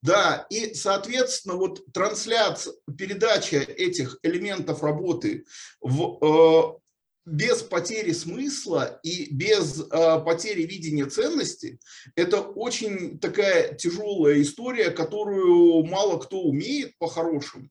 Да, 0.00 0.46
и, 0.48 0.74
соответственно, 0.74 1.56
вот 1.56 1.84
трансляция, 1.92 2.74
передача 2.96 3.56
этих 3.56 4.18
элементов 4.22 4.84
работы 4.84 5.44
в, 5.80 6.18
э, 6.20 6.78
без 7.24 7.62
потери 7.62 8.12
смысла 8.12 9.00
и 9.02 9.32
без 9.34 9.80
э, 9.80 9.86
потери 10.24 10.62
видения 10.62 11.06
ценности, 11.06 11.80
это 12.14 12.42
очень 12.42 13.18
такая 13.18 13.74
тяжелая 13.74 14.40
история, 14.40 14.90
которую 14.90 15.84
мало 15.84 16.18
кто 16.18 16.42
умеет 16.42 16.96
по-хорошему. 16.98 17.70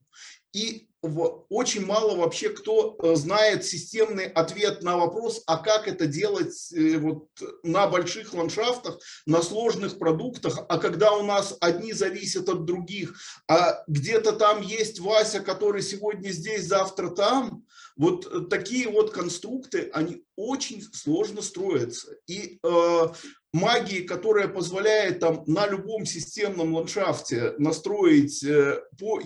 И 0.53 0.89
очень 1.03 1.85
мало 1.85 2.15
вообще 2.15 2.49
кто 2.49 2.95
э, 2.97 3.15
знает 3.15 3.65
системный 3.65 4.25
ответ 4.25 4.83
на 4.83 4.97
вопрос, 4.97 5.43
а 5.47 5.57
как 5.57 5.87
это 5.87 6.07
делать 6.07 6.71
э, 6.73 6.97
вот 6.97 7.27
на 7.63 7.87
больших 7.87 8.33
ландшафтах, 8.33 8.99
на 9.25 9.41
сложных 9.41 9.99
продуктах, 9.99 10.59
а 10.69 10.77
когда 10.77 11.11
у 11.11 11.23
нас 11.23 11.57
одни 11.59 11.91
зависят 11.91 12.47
от 12.47 12.63
других, 12.65 13.19
а 13.49 13.83
где-то 13.87 14.31
там 14.33 14.61
есть 14.61 14.99
Вася, 14.99 15.41
который 15.41 15.81
сегодня 15.81 16.29
здесь, 16.29 16.67
завтра 16.67 17.09
там, 17.09 17.65
вот 17.97 18.49
такие 18.49 18.87
вот 18.87 19.11
конструкты, 19.11 19.89
они 19.93 20.23
очень 20.35 20.81
сложно 20.81 21.41
строятся. 21.41 22.15
И 22.27 22.59
э, 22.63 23.07
магии, 23.53 24.01
которая 24.01 24.47
позволяет 24.47 25.19
там 25.19 25.43
на 25.45 25.67
любом 25.67 26.05
системном 26.05 26.73
ландшафте 26.73 27.53
настроить 27.57 28.43
э, 28.43 28.81
по 28.99 29.19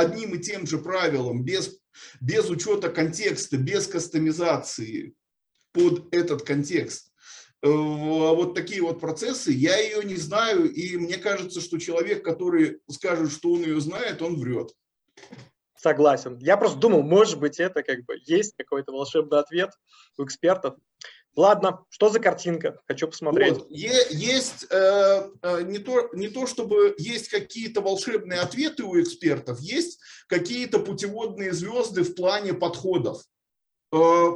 одним 0.00 0.34
и 0.34 0.38
тем 0.38 0.66
же 0.66 0.78
правилам, 0.78 1.44
без, 1.44 1.80
без 2.20 2.48
учета 2.50 2.88
контекста, 2.88 3.56
без 3.56 3.86
кастомизации 3.86 5.14
под 5.72 6.12
этот 6.14 6.42
контекст. 6.42 7.12
Э, 7.62 7.68
вот 7.68 8.54
такие 8.54 8.82
вот 8.82 9.00
процессы, 9.00 9.52
я 9.52 9.78
ее 9.78 10.02
не 10.04 10.16
знаю, 10.16 10.70
и 10.72 10.96
мне 10.96 11.16
кажется, 11.16 11.60
что 11.60 11.78
человек, 11.78 12.24
который 12.24 12.80
скажет, 12.90 13.30
что 13.30 13.52
он 13.52 13.62
ее 13.62 13.80
знает, 13.80 14.22
он 14.22 14.36
врет. 14.36 14.74
Согласен. 15.76 16.38
Я 16.40 16.56
просто 16.56 16.78
думал, 16.78 17.02
может 17.02 17.38
быть, 17.38 17.58
это 17.58 17.82
как 17.82 18.04
бы 18.04 18.16
есть 18.24 18.54
какой-то 18.56 18.92
волшебный 18.92 19.38
ответ 19.38 19.70
у 20.18 20.24
экспертов. 20.24 20.76
Ладно, 21.36 21.84
что 21.88 22.08
за 22.08 22.18
картинка? 22.18 22.80
Хочу 22.86 23.06
посмотреть. 23.06 23.54
Вот. 23.54 23.70
Есть 23.70 24.66
э, 24.70 25.30
э, 25.42 25.62
не, 25.62 25.78
то, 25.78 26.10
не 26.12 26.28
то, 26.28 26.46
чтобы 26.46 26.94
есть 26.98 27.28
какие-то 27.28 27.80
волшебные 27.80 28.40
ответы 28.40 28.82
у 28.82 29.00
экспертов, 29.00 29.60
есть 29.60 30.00
какие-то 30.26 30.80
путеводные 30.80 31.52
звезды 31.52 32.02
в 32.02 32.14
плане 32.14 32.52
подходов. 32.52 33.22
Э, 33.92 34.32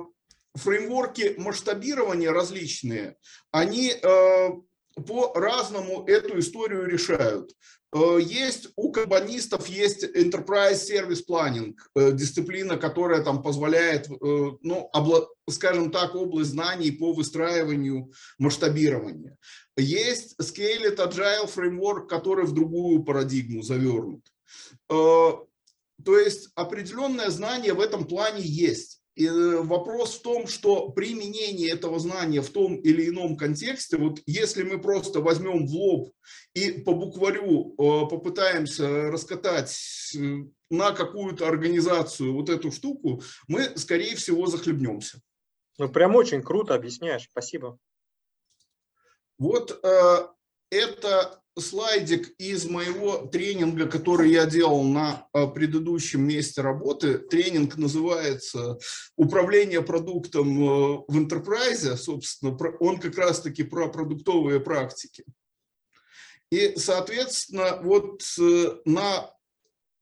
фреймворки 0.54 1.35
масштабирования 1.37 2.30
различные, 2.30 3.16
они 3.50 3.90
э, 3.90 4.48
по-разному 4.94 6.04
эту 6.07 6.38
историю 6.38 6.87
решают. 6.87 7.50
Э, 7.94 8.18
есть 8.20 8.68
у 8.76 8.90
кабанистов 8.90 9.68
есть 9.68 10.04
Enterprise 10.04 10.80
Service 10.90 11.22
Planning, 11.28 11.74
э, 11.94 12.12
дисциплина, 12.12 12.76
которая 12.76 13.22
там 13.22 13.42
позволяет, 13.42 14.09
э, 14.09 14.14
ну, 14.20 14.88
обла, 14.92 15.26
скажем 15.48 15.90
так, 15.90 16.14
область 16.14 16.50
знаний 16.50 16.90
по 16.90 17.12
выстраиванию 17.12 18.12
масштабирования. 18.38 19.37
Есть 19.76 20.35
Scaled 20.40 20.96
Agile 20.96 21.52
Framework, 21.52 22.07
который 22.09 22.46
в 22.46 22.52
другую 22.52 23.04
парадигму 23.04 23.62
завернут. 23.62 24.22
То 24.88 26.18
есть 26.18 26.50
определенное 26.54 27.30
знание 27.30 27.72
в 27.72 27.80
этом 27.80 28.04
плане 28.04 28.42
есть. 28.42 29.00
И 29.14 29.27
э, 29.27 29.62
вопрос 29.62 30.16
в 30.16 30.22
том, 30.22 30.46
что 30.48 30.88
применение 30.88 31.70
этого 31.70 31.98
знания 32.00 32.42
в 32.42 32.50
том 32.50 32.74
или 32.77 33.09
ином 33.09 33.37
контексте, 33.37 33.96
вот 33.96 34.20
если 34.27 34.64
мы 34.64 34.81
просто 34.81 35.20
возьмем 35.20 35.66
в 35.66 35.70
лоб 35.70 36.12
и 36.53 36.72
по 36.72 36.94
букварю 36.94 37.74
э, 37.74 38.09
попытаемся 38.09 39.11
раскатать 39.11 40.12
э, 40.16 40.44
на 40.70 40.90
какую-то 40.90 41.46
организацию 41.46 42.35
вот 42.35 42.48
эту 42.48 42.72
штуку, 42.72 43.22
мы, 43.46 43.77
скорее 43.77 44.16
всего, 44.16 44.46
захлебнемся. 44.46 45.20
Ну, 45.79 45.88
прям 45.88 46.16
очень 46.16 46.42
круто 46.42 46.74
объясняешь. 46.74 47.29
Спасибо. 47.31 47.79
Вот 49.38 49.85
это 50.70 51.43
слайдик 51.59 52.35
из 52.38 52.64
моего 52.67 53.27
тренинга, 53.27 53.87
который 53.87 54.31
я 54.31 54.47
делал 54.47 54.83
на 54.83 55.29
а, 55.33 55.47
предыдущем 55.47 56.23
месте 56.23 56.61
работы. 56.62 57.19
Тренинг 57.19 57.77
называется 57.77 58.79
«Управление 59.17 59.83
продуктом 59.83 60.62
э, 60.62 61.05
в 61.07 61.17
enterprise». 61.17 61.97
Собственно, 61.97 62.57
он 62.81 62.99
как 62.99 63.17
раз-таки 63.17 63.62
про 63.62 63.88
продуктовые 63.88 64.61
практики. 64.61 65.25
И, 66.51 66.75
соответственно, 66.77 67.81
вот 67.83 68.23
э, 68.38 68.77
на 68.85 69.31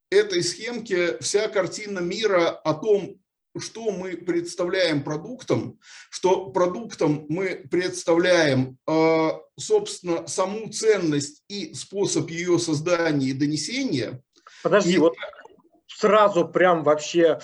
этой 0.09 0.43
схемке 0.43 1.17
вся 1.19 1.47
картина 1.47 1.99
мира 1.99 2.49
о 2.49 2.73
том, 2.73 3.22
что 3.59 3.91
мы 3.91 4.17
представляем 4.17 5.03
продуктом, 5.03 5.79
что 6.09 6.49
продуктом 6.49 7.25
мы 7.29 7.65
представляем, 7.69 8.77
э, 8.87 9.29
собственно, 9.59 10.27
саму 10.27 10.69
ценность 10.71 11.43
и 11.47 11.73
способ 11.73 12.29
ее 12.29 12.59
создания 12.59 13.27
и 13.27 13.33
донесения. 13.33 14.21
Подожди, 14.63 14.93
и... 14.93 14.97
вот 14.97 15.13
сразу 15.87 16.47
прям 16.47 16.83
вообще 16.83 17.39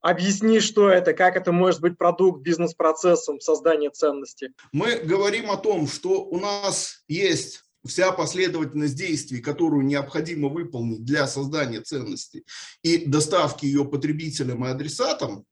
объясни, 0.00 0.60
что 0.60 0.88
это, 0.88 1.12
как 1.12 1.36
это 1.36 1.52
может 1.52 1.80
быть 1.80 1.98
продукт 1.98 2.42
бизнес-процессом 2.42 3.40
создания 3.40 3.90
ценности. 3.90 4.52
Мы 4.72 4.96
говорим 4.96 5.50
о 5.50 5.56
том, 5.56 5.86
что 5.86 6.24
у 6.24 6.38
нас 6.38 7.04
есть 7.08 7.64
вся 7.86 8.12
последовательность 8.12 8.96
действий, 8.96 9.40
которую 9.40 9.84
необходимо 9.84 10.48
выполнить 10.48 11.04
для 11.04 11.26
создания 11.26 11.80
ценности 11.80 12.44
и 12.82 13.06
доставки 13.06 13.66
ее 13.66 13.84
потребителям 13.84 14.64
и 14.64 14.68
адресатам, 14.68 15.44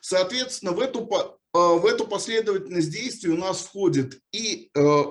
соответственно, 0.00 0.72
в 0.72 0.80
эту, 0.80 1.00
э, 1.00 1.58
в 1.58 1.86
эту 1.86 2.06
последовательность 2.06 2.90
действий 2.90 3.30
у 3.30 3.36
нас 3.36 3.60
входит 3.60 4.20
и 4.32 4.70
э, 4.74 5.04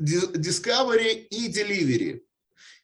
Discovery, 0.00 1.26
и 1.30 1.48
Delivery. 1.50 2.22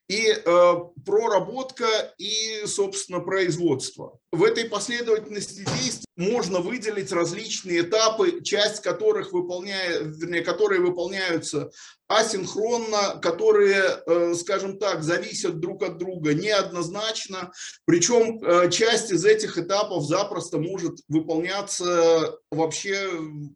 И 0.09 0.29
э, 0.29 0.75
проработка 1.05 1.87
и, 2.19 2.65
собственно, 2.67 3.21
производство. 3.21 4.19
В 4.31 4.45
этой 4.45 4.67
последовательности 4.67 5.65
действий 5.79 6.07
можно 6.17 6.61
выделить 6.61 7.11
различные 7.13 7.81
этапы, 7.81 8.41
часть 8.43 8.83
которых 8.83 9.33
выполняет, 9.33 10.17
вернее, 10.17 10.43
которые 10.43 10.81
выполняются 10.81 11.71
асинхронно, 12.09 13.19
которые, 13.21 14.01
э, 14.07 14.35
скажем 14.35 14.79
так, 14.79 15.03
зависят 15.03 15.59
друг 15.59 15.83
от 15.83 15.99
друга 15.99 16.35
неоднозначно. 16.35 17.53
Причем 17.85 18.43
э, 18.43 18.71
часть 18.71 19.11
из 19.11 19.25
этих 19.25 19.59
этапов 19.59 20.05
запросто 20.05 20.59
может 20.59 20.99
выполняться 21.09 22.37
вообще 22.51 23.11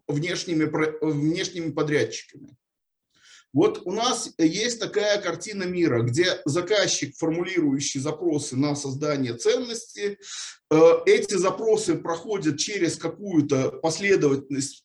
внешними, 0.09 0.65
внешними 1.01 1.71
подрядчиками. 1.71 2.57
Вот 3.53 3.83
у 3.85 3.93
нас 3.93 4.31
есть 4.39 4.79
такая 4.79 5.21
картина 5.21 5.65
мира, 5.65 6.03
где 6.03 6.41
заказчик, 6.45 7.17
формулирующий 7.17 8.01
запросы 8.01 8.57
на 8.57 8.77
создание 8.77 9.35
ценности, 9.35 10.19
э, 10.71 10.81
эти 11.07 11.35
запросы 11.35 11.97
проходят 11.97 12.59
через 12.59 12.97
какую-то 12.97 13.71
последовательность 13.83 14.85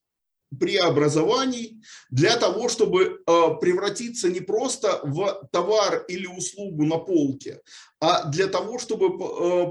преобразований 0.59 1.83
для 2.09 2.37
того, 2.37 2.69
чтобы 2.69 3.03
э, 3.03 3.41
превратиться 3.61 4.29
не 4.29 4.39
просто 4.39 4.99
в 5.03 5.47
товар 5.51 6.05
или 6.07 6.27
услугу 6.27 6.85
на 6.85 6.97
полке, 6.97 7.61
а 7.99 8.29
для 8.29 8.47
того, 8.47 8.79
чтобы 8.79 9.07
э, 9.07 9.65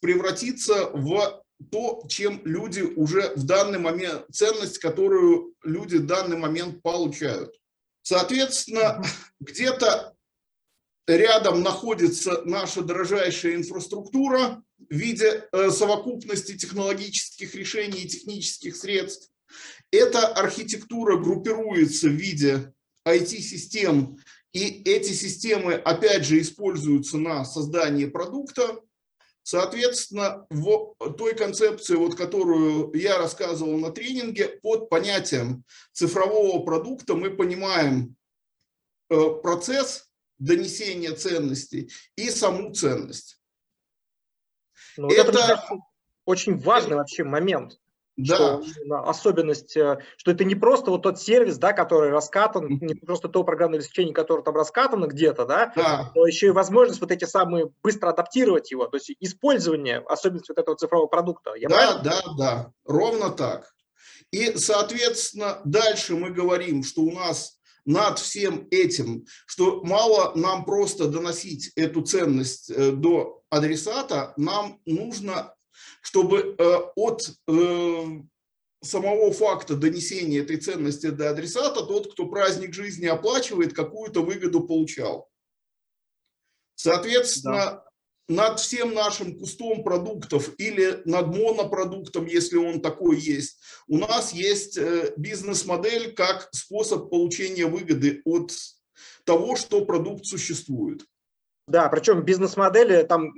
превратиться 0.00 0.90
в 0.92 1.39
то, 1.70 2.04
чем 2.08 2.40
люди 2.44 2.80
уже 2.80 3.32
в 3.36 3.44
данный 3.44 3.78
момент, 3.78 4.24
ценность, 4.32 4.78
которую 4.78 5.54
люди 5.62 5.96
в 5.96 6.06
данный 6.06 6.36
момент 6.36 6.82
получают. 6.82 7.54
Соответственно, 8.02 9.02
где-то 9.40 10.14
рядом 11.06 11.62
находится 11.62 12.42
наша 12.44 12.82
дорожайшая 12.82 13.56
инфраструктура 13.56 14.62
в 14.78 14.94
виде 14.94 15.48
э, 15.52 15.70
совокупности 15.70 16.56
технологических 16.56 17.54
решений 17.54 18.02
и 18.02 18.08
технических 18.08 18.76
средств. 18.76 19.30
Эта 19.90 20.28
архитектура 20.28 21.16
группируется 21.18 22.08
в 22.08 22.12
виде 22.12 22.72
IT-систем, 23.06 24.18
и 24.52 24.82
эти 24.84 25.12
системы, 25.12 25.74
опять 25.74 26.24
же, 26.24 26.40
используются 26.40 27.18
на 27.18 27.44
создание 27.44 28.08
продукта. 28.08 28.80
Соответственно, 29.42 30.46
в 30.50 30.94
той 31.16 31.34
концепции, 31.34 31.96
вот, 31.96 32.14
которую 32.14 32.92
я 32.94 33.18
рассказывал 33.18 33.78
на 33.78 33.90
тренинге, 33.90 34.48
под 34.48 34.88
понятием 34.90 35.64
цифрового 35.92 36.62
продукта 36.64 37.14
мы 37.14 37.30
понимаем 37.30 38.16
э, 39.08 39.16
процесс 39.42 40.10
донесения 40.38 41.14
ценностей 41.14 41.90
и 42.16 42.30
саму 42.30 42.74
ценность. 42.74 43.40
Ну, 44.96 45.08
это, 45.08 45.30
это 45.30 45.62
очень 46.24 46.58
важный 46.58 46.96
вообще 46.96 47.24
момент. 47.24 47.79
Да. 48.26 48.62
Что 48.62 48.96
особенность, 49.08 49.76
э, 49.76 49.98
что 50.16 50.30
это 50.30 50.44
не 50.44 50.54
просто 50.54 50.90
вот 50.90 51.02
тот 51.02 51.20
сервис, 51.20 51.58
да, 51.58 51.72
который 51.72 52.10
раскатан, 52.10 52.66
не 52.80 52.94
просто 52.94 53.28
то 53.28 53.44
программное 53.44 53.78
обеспечение, 53.78 54.14
которое 54.14 54.42
там 54.42 54.54
раскатано 54.54 55.06
где-то, 55.06 55.46
да, 55.46 55.72
да, 55.76 56.10
но 56.14 56.26
еще 56.26 56.48
и 56.48 56.50
возможность 56.50 57.00
вот 57.00 57.10
эти 57.10 57.24
самые 57.24 57.70
быстро 57.82 58.10
адаптировать 58.10 58.70
его, 58.70 58.86
то 58.86 58.96
есть 58.96 59.12
использование 59.20 59.98
особенностей 59.98 60.52
вот 60.52 60.62
этого 60.62 60.76
цифрового 60.76 61.06
продукта. 61.06 61.54
Я 61.54 61.68
да, 61.68 61.74
правильно? 61.74 62.02
да, 62.02 62.20
да, 62.38 62.72
ровно 62.84 63.30
так. 63.30 63.72
И, 64.30 64.56
соответственно, 64.56 65.60
дальше 65.64 66.14
мы 66.14 66.30
говорим, 66.30 66.84
что 66.84 67.02
у 67.02 67.12
нас 67.12 67.60
над 67.84 68.18
всем 68.18 68.68
этим, 68.70 69.26
что 69.46 69.82
мало 69.82 70.32
нам 70.36 70.64
просто 70.64 71.08
доносить 71.08 71.72
эту 71.76 72.02
ценность 72.02 72.70
э, 72.70 72.92
до 72.92 73.42
адресата, 73.50 74.32
нам 74.36 74.80
нужно 74.86 75.54
чтобы 76.00 76.56
э, 76.58 76.76
от 76.96 77.22
э, 77.48 78.04
самого 78.82 79.32
факта 79.32 79.76
донесения 79.76 80.42
этой 80.42 80.56
ценности 80.56 81.10
до 81.10 81.30
адресата 81.30 81.84
тот, 81.84 82.12
кто 82.12 82.26
праздник 82.26 82.74
жизни 82.74 83.06
оплачивает, 83.06 83.74
какую-то 83.74 84.22
выгоду 84.22 84.62
получал. 84.62 85.28
Соответственно, 86.74 87.54
да. 87.56 87.84
над 88.28 88.60
всем 88.60 88.94
нашим 88.94 89.38
кустом 89.38 89.84
продуктов 89.84 90.54
или 90.58 91.02
над 91.04 91.28
монопродуктом, 91.28 92.24
если 92.26 92.56
он 92.56 92.80
такой 92.80 93.20
есть, 93.20 93.58
у 93.86 93.98
нас 93.98 94.32
есть 94.32 94.78
э, 94.78 95.12
бизнес-модель 95.18 96.14
как 96.14 96.48
способ 96.52 97.10
получения 97.10 97.66
выгоды 97.66 98.22
от 98.24 98.52
того, 99.24 99.56
что 99.56 99.84
продукт 99.84 100.24
существует. 100.24 101.04
Да, 101.70 101.88
причем 101.88 102.22
бизнес-модели 102.22 103.04
там, 103.04 103.32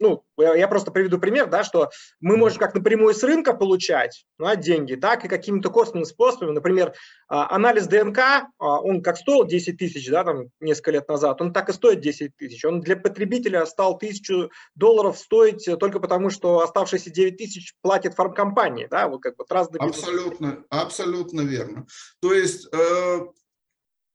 ну, 0.00 0.24
я 0.36 0.66
просто 0.66 0.90
приведу 0.90 1.18
пример, 1.18 1.48
да, 1.48 1.62
что 1.62 1.90
мы 2.18 2.36
можем 2.36 2.58
как 2.58 2.74
напрямую 2.74 3.14
с 3.14 3.22
рынка 3.22 3.54
получать 3.54 4.26
да, 4.36 4.56
деньги, 4.56 4.96
так 4.96 5.24
и 5.24 5.28
какими-то 5.28 5.70
косвенными 5.70 6.02
способами. 6.02 6.50
Например, 6.50 6.92
а, 7.28 7.54
анализ 7.54 7.86
ДНК, 7.86 8.18
а, 8.18 8.48
он 8.58 9.00
как 9.00 9.16
стоил 9.16 9.46
10 9.46 9.78
тысяч, 9.78 10.10
да, 10.10 10.24
там 10.24 10.48
несколько 10.58 10.90
лет 10.90 11.08
назад, 11.08 11.40
он 11.40 11.52
так 11.52 11.68
и 11.68 11.72
стоит 11.72 12.00
10 12.00 12.36
тысяч. 12.36 12.64
Он 12.64 12.80
для 12.80 12.96
потребителя 12.96 13.64
стал 13.64 13.96
тысячу 13.96 14.50
долларов 14.74 15.16
стоить 15.16 15.64
только 15.78 16.00
потому, 16.00 16.30
что 16.30 16.62
оставшиеся 16.62 17.10
9 17.10 17.36
тысяч 17.36 17.74
платит 17.80 18.14
фармкомпании, 18.14 18.88
да, 18.90 19.06
вот 19.06 19.22
как 19.22 19.36
бы 19.36 19.44
разные 19.48 19.78
Абсолютно, 19.78 20.64
абсолютно 20.68 21.42
верно. 21.42 21.86
То 22.20 22.34
есть 22.34 22.68
э, 22.72 23.20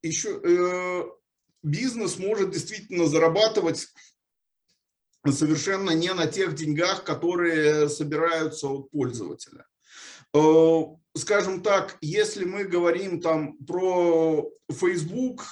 еще... 0.02 0.42
Э, 0.44 1.04
бизнес 1.64 2.20
может 2.20 2.52
действительно 2.52 3.08
зарабатывать 3.08 3.88
совершенно 5.32 5.92
не 5.92 6.14
на 6.14 6.28
тех 6.28 6.54
деньгах, 6.54 7.04
которые 7.04 7.90
собираются 7.90 8.68
от 8.68 8.92
пользователя. 8.92 9.66
Э, 10.34 10.82
скажем 11.16 11.62
так, 11.62 11.98
если 12.02 12.44
мы 12.44 12.66
говорим 12.66 13.22
там 13.22 13.58
про 13.58 14.50
Facebook 14.72 15.44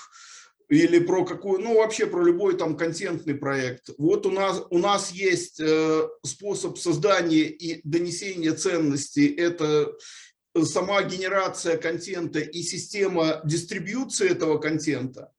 или 0.67 0.99
про 0.99 1.25
какую, 1.25 1.61
ну 1.61 1.75
вообще 1.75 2.05
про 2.05 2.23
любой 2.23 2.57
там 2.57 2.75
контентный 2.75 3.35
проект, 3.35 3.89
вот 3.97 4.25
у 4.25 4.31
нас, 4.31 4.61
у 4.69 4.79
нас 4.79 5.11
есть 5.11 5.59
э, 5.59 6.07
способ 6.23 6.77
создания 6.77 7.43
и 7.43 7.81
донесения 7.87 8.53
ценностей, 8.53 9.27
это 9.27 9.93
сама 10.63 11.01
генерация 11.03 11.77
контента 11.77 12.39
и 12.39 12.61
система 12.61 13.41
дистрибьюции 13.45 14.29
этого 14.29 14.57
контента 14.57 15.31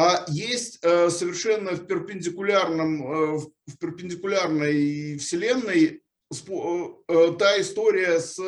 а 0.00 0.24
есть 0.28 0.78
э, 0.82 1.10
совершенно 1.10 1.72
в 1.72 1.84
перпендикулярном, 1.88 3.02
э, 3.02 3.38
в 3.66 3.78
перпендикулярной 3.80 5.18
вселенной 5.18 6.04
э, 6.30 7.36
та 7.36 7.60
история 7.60 8.20
с 8.20 8.38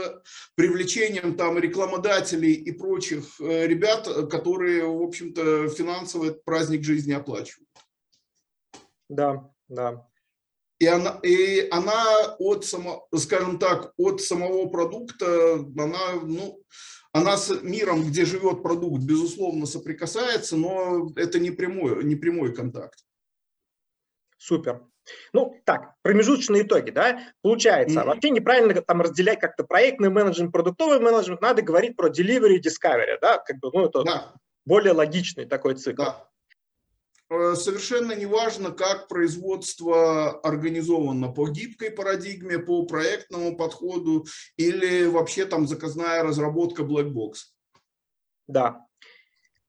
привлечением 0.55 1.37
там 1.37 1.59
рекламодателей 1.59 2.53
и 2.53 2.71
прочих 2.71 3.41
ребят, 3.41 4.07
которые, 4.31 4.85
в 4.85 5.03
общем-то, 5.03 5.69
финансово 5.71 6.27
этот 6.27 6.45
праздник 6.45 6.85
жизни 6.85 7.13
оплачивают. 7.15 7.69
Да, 9.09 9.51
да. 9.67 10.07
И 10.79 10.87
она, 10.87 11.19
и 11.25 11.69
она 11.73 12.37
от, 12.39 12.65
само, 12.65 13.09
скажем 13.17 13.59
так, 13.59 13.93
от 13.97 14.21
самого 14.21 14.69
продукта, 14.69 15.55
она, 15.77 16.13
ну, 16.23 16.63
она 17.13 17.37
с 17.37 17.63
миром, 17.63 18.05
где 18.05 18.25
живет 18.25 18.63
продукт, 18.63 19.03
безусловно, 19.03 19.67
соприкасается, 19.67 20.57
но 20.57 21.11
это 21.17 21.39
не 21.39 21.51
прямой, 21.51 22.05
не 22.05 22.17
прямой 22.17 22.55
контакт. 22.55 23.01
Супер. 24.39 24.87
Ну, 25.33 25.61
так, 25.65 25.95
промежуточные 26.03 26.63
итоги, 26.63 26.91
да, 26.91 27.33
получается, 27.43 28.01
mm-hmm. 28.01 28.05
вообще 28.05 28.31
неправильно 28.31 28.81
там 28.81 29.01
разделять 29.01 29.41
как-то 29.41 29.65
проектный 29.65 30.09
менеджмент, 30.09 30.53
продуктовый 30.53 31.01
менеджмент, 31.01 31.41
надо 31.41 31.63
говорить 31.63 31.97
про 31.97 32.11
delivery 32.11 32.57
и 32.57 32.61
discovery, 32.61 33.19
да, 33.21 33.39
как 33.39 33.59
бы, 33.59 33.71
ну, 33.73 33.87
это 33.87 34.05
да. 34.05 34.35
более 34.65 34.93
логичный 34.93 35.47
такой 35.47 35.75
цикл. 35.75 36.03
Да. 36.03 36.29
Э, 37.31 37.55
совершенно 37.55 38.13
не 38.13 38.27
важно, 38.27 38.73
как 38.73 39.07
производство 39.07 40.41
организовано 40.41 41.31
по 41.31 41.49
гибкой 41.49 41.93
парадигме, 41.93 42.59
по 42.59 42.85
проектному 42.85 43.57
подходу 43.57 44.27
или 44.57 45.07
вообще 45.07 45.47
там 45.47 45.69
заказная 45.69 46.25
разработка 46.25 46.83
black 46.83 47.13
box. 47.13 47.35
Да. 48.49 48.85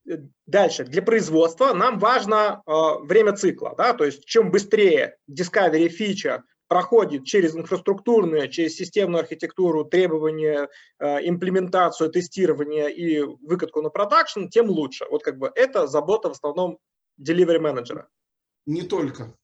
Э, 0.10 0.18
дальше. 0.48 0.86
Для 0.86 1.04
производства 1.04 1.74
нам 1.74 2.00
важно 2.00 2.64
э, 2.66 2.72
время 3.04 3.34
цикла. 3.34 3.76
Да? 3.78 3.94
То 3.94 4.06
есть 4.06 4.26
чем 4.26 4.50
быстрее 4.50 5.18
discovery 5.30 5.88
фича 5.88 6.44
проходит 6.68 7.26
через 7.26 7.54
инфраструктурную, 7.54 8.50
через 8.50 8.76
системную 8.76 9.20
архитектуру, 9.20 9.86
требования, 9.86 10.70
э, 10.98 11.28
имплементацию, 11.28 12.10
тестирование 12.10 12.92
и 12.92 13.20
выкатку 13.20 13.84
на 13.84 13.90
продакшн, 13.90 14.48
тем 14.48 14.68
лучше. 14.70 15.06
Вот 15.12 15.22
как 15.22 15.38
бы 15.38 15.52
это 15.54 15.86
забота 15.86 16.30
в 16.30 16.32
основном 16.32 16.80
delivery 17.22 17.60
менеджера? 17.60 18.08
Не 18.66 18.84
только. 18.84 19.36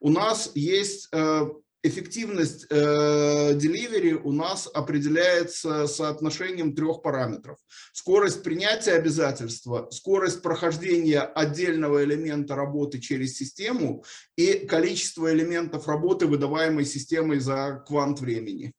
У 0.00 0.10
нас 0.10 0.50
есть 0.54 1.08
э, 1.12 1.46
эффективность 1.86 2.66
э, 2.70 3.52
delivery 3.54 4.14
у 4.22 4.32
нас 4.32 4.68
определяется 4.72 5.86
соотношением 5.86 6.74
трех 6.74 7.02
параметров. 7.02 7.58
Скорость 7.92 8.42
принятия 8.42 8.92
обязательства, 8.92 9.88
скорость 9.90 10.42
прохождения 10.42 11.20
отдельного 11.20 12.04
элемента 12.04 12.54
работы 12.54 13.00
через 13.00 13.36
систему 13.36 14.04
и 14.36 14.66
количество 14.66 15.32
элементов 15.32 15.86
работы, 15.86 16.26
выдаваемой 16.26 16.84
системой 16.84 17.38
за 17.38 17.82
квант 17.86 18.20
времени. 18.20 18.72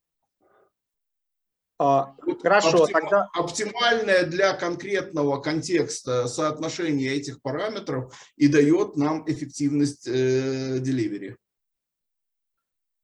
А, 1.80 2.16
хорошо, 2.42 2.84
Оптим, 2.84 2.94
тогда... 2.94 3.30
Оптимальное 3.34 4.26
для 4.26 4.54
конкретного 4.54 5.40
контекста 5.40 6.28
соотношение 6.28 7.14
этих 7.14 7.42
параметров 7.42 8.14
и 8.36 8.48
дает 8.48 8.96
нам 8.98 9.24
эффективность 9.28 10.08
э, 10.08 10.80
delivery. 10.80 11.36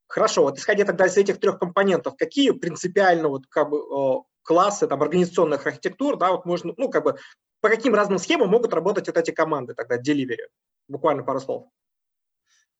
Хорошо, 0.07 0.43
вот 0.43 0.57
исходя 0.57 0.85
тогда 0.85 1.05
из 1.05 1.17
этих 1.17 1.39
трех 1.39 1.59
компонентов, 1.59 2.15
какие 2.17 2.51
принципиально 2.51 3.29
вот 3.29 3.47
как 3.47 3.69
бы 3.69 4.23
классы 4.43 4.87
там 4.87 5.01
организационных 5.01 5.65
архитектур, 5.65 6.17
да, 6.17 6.31
вот 6.31 6.45
можно, 6.45 6.73
ну 6.77 6.89
как 6.89 7.03
бы 7.03 7.17
по 7.61 7.69
каким 7.69 7.95
разным 7.95 8.19
схемам 8.19 8.49
могут 8.49 8.73
работать 8.73 9.07
вот 9.07 9.17
эти 9.17 9.31
команды 9.31 9.73
тогда 9.73 9.99
delivery? 9.99 10.47
Буквально 10.87 11.23
пару 11.23 11.39
слов. 11.39 11.67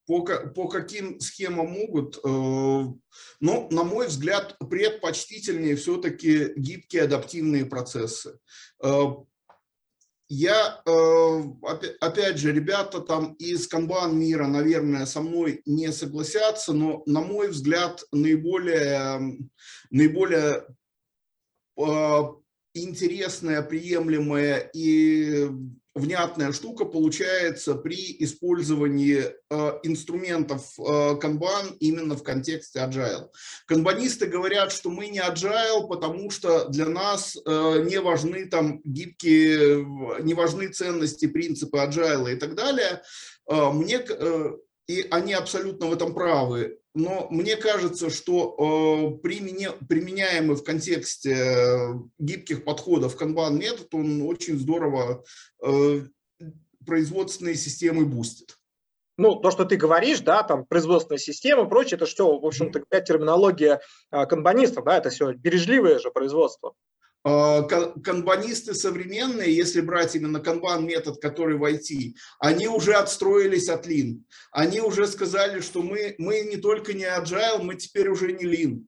По, 0.06 0.22
по 0.22 0.68
каким 0.68 1.18
схемам 1.20 1.68
могут? 1.68 2.18
Э, 2.18 2.20
Но, 3.40 3.68
на 3.70 3.84
мой 3.84 4.08
взгляд, 4.08 4.56
предпочтительнее 4.58 5.76
все-таки 5.76 6.52
гибкие 6.56 7.04
адаптивные 7.04 7.64
процессы. 7.64 8.38
Э, 8.82 9.04
я, 10.28 10.82
э, 10.86 11.42
опять 12.00 12.38
же, 12.38 12.52
ребята 12.52 13.00
там 13.00 13.32
из 13.34 13.66
канбан 13.66 14.18
мира, 14.18 14.46
наверное, 14.46 15.06
со 15.06 15.20
мной 15.20 15.62
не 15.64 15.90
согласятся, 15.92 16.72
но, 16.72 17.02
на 17.06 17.20
мой 17.20 17.48
взгляд, 17.48 18.02
наиболее, 18.12 19.38
наиболее 19.90 20.66
интересная, 22.74 23.62
приемлемая 23.62 24.70
и 24.74 25.48
внятная 25.94 26.52
штука 26.52 26.84
получается 26.84 27.74
при 27.74 28.16
использовании 28.18 29.24
э, 29.50 29.72
инструментов 29.84 30.72
э, 30.78 30.82
Kanban 30.82 31.76
именно 31.78 32.16
в 32.16 32.22
контексте 32.22 32.80
Agile. 32.80 33.28
Канбанисты 33.66 34.26
говорят, 34.26 34.72
что 34.72 34.90
мы 34.90 35.06
не 35.06 35.20
Agile, 35.20 35.86
потому 35.88 36.30
что 36.30 36.68
для 36.68 36.86
нас 36.86 37.36
э, 37.36 37.84
не 37.84 38.00
важны 38.00 38.46
там 38.46 38.80
гибкие, 38.84 39.84
не 40.22 40.34
важны 40.34 40.68
ценности, 40.68 41.26
принципы 41.26 41.78
Agile 41.78 42.32
и 42.32 42.36
так 42.36 42.54
далее. 42.54 43.02
Мне, 43.46 44.00
и 44.86 45.06
они 45.10 45.34
абсолютно 45.34 45.86
в 45.86 45.92
этом 45.92 46.14
правы 46.14 46.78
но 46.94 47.26
мне 47.30 47.56
кажется, 47.56 48.08
что 48.08 48.54
э, 48.56 49.18
применяемый 49.18 50.56
в 50.56 50.62
контексте 50.62 51.32
э, 51.32 51.94
гибких 52.20 52.64
подходов 52.64 53.16
канбан 53.16 53.58
метод, 53.58 53.92
он 53.94 54.22
очень 54.22 54.56
здорово 54.56 55.24
э, 55.60 56.02
производственные 56.86 57.56
системы 57.56 58.06
бустит. 58.06 58.56
Ну, 59.16 59.36
то, 59.36 59.50
что 59.50 59.64
ты 59.64 59.76
говоришь, 59.76 60.20
да, 60.20 60.44
там 60.44 60.64
производственная 60.64 61.18
система, 61.18 61.66
прочее, 61.66 61.96
это 61.96 62.06
что, 62.06 62.38
в 62.38 62.46
общем-то, 62.46 62.80
терминология 63.00 63.80
канбанистов, 64.10 64.84
да, 64.84 64.98
это 64.98 65.10
все 65.10 65.32
бережливое 65.32 66.00
же 66.00 66.10
производство. 66.10 66.74
А, 67.26 67.62
канбанисты 67.62 68.74
современные, 68.74 69.56
если 69.56 69.80
брать 69.80 70.14
именно 70.14 70.40
канбан 70.40 70.84
метод, 70.84 71.22
который 71.22 71.56
в 71.56 71.64
IT, 71.64 72.12
они 72.38 72.68
уже 72.68 72.94
отстроились 72.94 73.70
от 73.70 73.86
Lean. 73.86 74.20
Они 74.52 74.82
уже 74.82 75.06
сказали, 75.06 75.60
что 75.60 75.82
мы, 75.82 76.14
мы 76.18 76.40
не 76.42 76.58
только 76.58 76.92
не 76.92 77.04
agile, 77.04 77.62
мы 77.62 77.76
теперь 77.76 78.10
уже 78.10 78.32
не 78.32 78.44
Lean. 78.44 78.84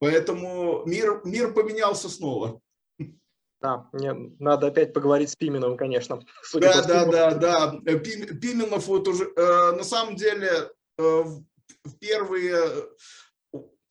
Поэтому 0.00 0.82
мир, 0.84 1.20
мир 1.24 1.54
поменялся 1.54 2.08
снова. 2.08 2.60
Да, 3.60 3.88
мне 3.92 4.14
надо 4.40 4.66
опять 4.66 4.92
поговорить 4.92 5.30
с 5.30 5.36
Пименовым, 5.36 5.76
конечно. 5.76 6.20
Да, 6.54 6.82
да, 6.82 7.04
да, 7.04 7.34
да. 7.34 7.78
Пименов 8.00 8.88
вот 8.88 9.06
уже, 9.06 9.30
э, 9.36 9.72
на 9.76 9.84
самом 9.84 10.16
деле, 10.16 10.72
э, 10.98 11.02
в 11.84 11.98
первые 12.00 12.88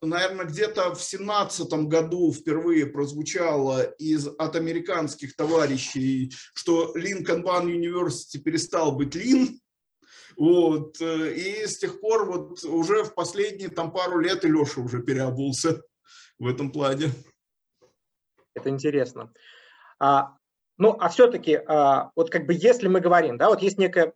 наверное, 0.08 0.46
где-то 0.46 0.96
в 0.96 1.02
семнадцатом 1.02 1.88
году 1.88 2.34
впервые 2.34 2.88
прозвучало 2.88 3.84
из, 3.84 4.28
от 4.28 4.56
американских 4.56 5.36
товарищей, 5.36 6.34
что 6.54 6.94
Lean 6.98 7.24
Kanban 7.26 7.68
University 7.68 8.40
перестал 8.40 8.94
быть 8.94 9.16
Lean. 9.16 9.60
Вот. 10.38 11.00
Э, 11.02 11.34
и 11.34 11.68
с 11.68 11.78
тех 11.78 12.00
пор 12.00 12.26
вот 12.26 12.64
уже 12.64 13.04
в 13.04 13.14
последние 13.14 13.70
там 13.70 13.92
пару 13.92 14.20
лет 14.20 14.44
и 14.44 14.48
Леша 14.48 14.82
уже 14.82 15.04
переобулся 15.04 15.82
в 16.40 16.48
этом 16.48 16.72
плане. 16.72 17.12
Это 18.56 18.70
интересно. 18.70 19.32
А, 20.00 20.36
ну, 20.78 20.98
а 21.00 21.10
все-таки, 21.10 21.60
а, 21.68 22.10
вот 22.16 22.32
как 22.32 22.48
бы 22.48 22.54
если 22.54 22.88
мы 22.88 23.02
говорим, 23.02 23.38
да, 23.38 23.50
вот 23.50 23.62
есть 23.62 23.78
некая 23.78 24.14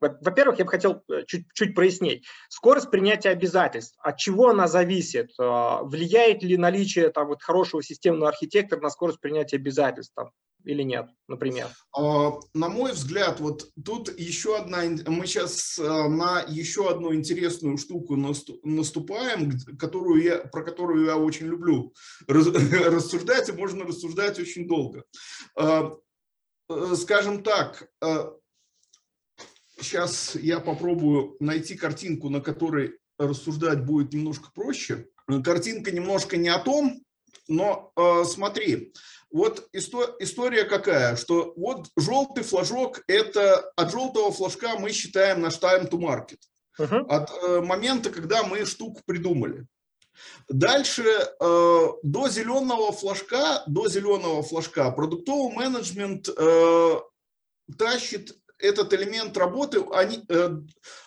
во-первых, 0.00 0.58
я 0.58 0.64
бы 0.64 0.70
хотел 0.70 1.02
э, 1.10 1.24
чуть, 1.26 1.46
чуть 1.54 1.74
прояснить. 1.74 2.26
Скорость 2.48 2.90
принятия 2.90 3.30
обязательств. 3.30 3.96
От 4.00 4.18
чего 4.18 4.50
она 4.50 4.68
зависит? 4.68 5.30
А, 5.38 5.82
влияет 5.82 6.42
ли 6.42 6.56
наличие 6.56 7.10
там, 7.10 7.28
вот, 7.28 7.42
хорошего 7.42 7.82
системного 7.82 8.28
архитектора 8.28 8.80
на 8.80 8.90
скорость 8.90 9.20
принятия 9.20 9.56
обязательств 9.56 10.12
там, 10.14 10.30
или 10.64 10.82
нет, 10.82 11.08
например? 11.28 11.68
А, 11.96 12.32
на 12.52 12.68
мой 12.68 12.92
взгляд, 12.92 13.40
вот 13.40 13.70
тут 13.82 14.18
еще 14.18 14.58
одна, 14.58 14.82
мы 15.06 15.26
сейчас 15.26 15.78
э, 15.78 15.82
на 15.82 16.44
еще 16.46 16.90
одну 16.90 17.14
интересную 17.14 17.78
штуку 17.78 18.16
наступаем, 18.16 19.52
которую 19.78 20.22
я, 20.22 20.38
про 20.38 20.62
которую 20.62 21.06
я 21.06 21.16
очень 21.16 21.46
люблю 21.46 21.94
рассуждать, 22.28 23.48
и 23.48 23.52
можно 23.52 23.84
рассуждать 23.84 24.38
очень 24.38 24.68
долго. 24.68 25.04
Э, 25.58 25.90
скажем 26.96 27.42
так, 27.42 27.88
Сейчас 29.78 30.34
я 30.36 30.60
попробую 30.60 31.36
найти 31.40 31.76
картинку, 31.76 32.28
на 32.30 32.40
которой 32.40 32.98
рассуждать 33.18 33.84
будет 33.84 34.12
немножко 34.12 34.50
проще. 34.54 35.08
Картинка 35.44 35.90
немножко 35.90 36.36
не 36.36 36.48
о 36.48 36.58
том, 36.58 37.02
но 37.48 37.92
э, 37.96 38.24
смотри, 38.24 38.92
вот 39.30 39.68
исто 39.72 40.16
история 40.18 40.64
какая, 40.64 41.16
что 41.16 41.52
вот 41.56 41.88
желтый 41.96 42.44
флажок, 42.44 43.02
это 43.06 43.70
от 43.76 43.92
желтого 43.92 44.32
флажка 44.32 44.78
мы 44.78 44.92
считаем 44.92 45.40
наш 45.40 45.58
time 45.58 45.90
to 45.90 45.98
market. 45.98 46.38
Uh 46.78 46.88
-huh. 46.88 47.06
От 47.08 47.30
э, 47.30 47.60
момента, 47.60 48.10
когда 48.10 48.42
мы 48.42 48.64
штуку 48.66 49.00
придумали. 49.06 49.66
Дальше 50.48 51.02
э, 51.02 51.86
до 52.02 52.28
зеленого 52.28 52.92
флажка, 52.92 53.62
до 53.66 53.88
зеленого 53.88 54.42
флажка 54.42 54.90
продуктовый 54.90 55.54
менеджмент 55.54 56.28
э, 56.28 57.00
тащит 57.78 58.34
этот 58.58 58.92
элемент 58.94 59.36
работы, 59.36 59.84
они, 59.92 60.24
э, 60.28 60.50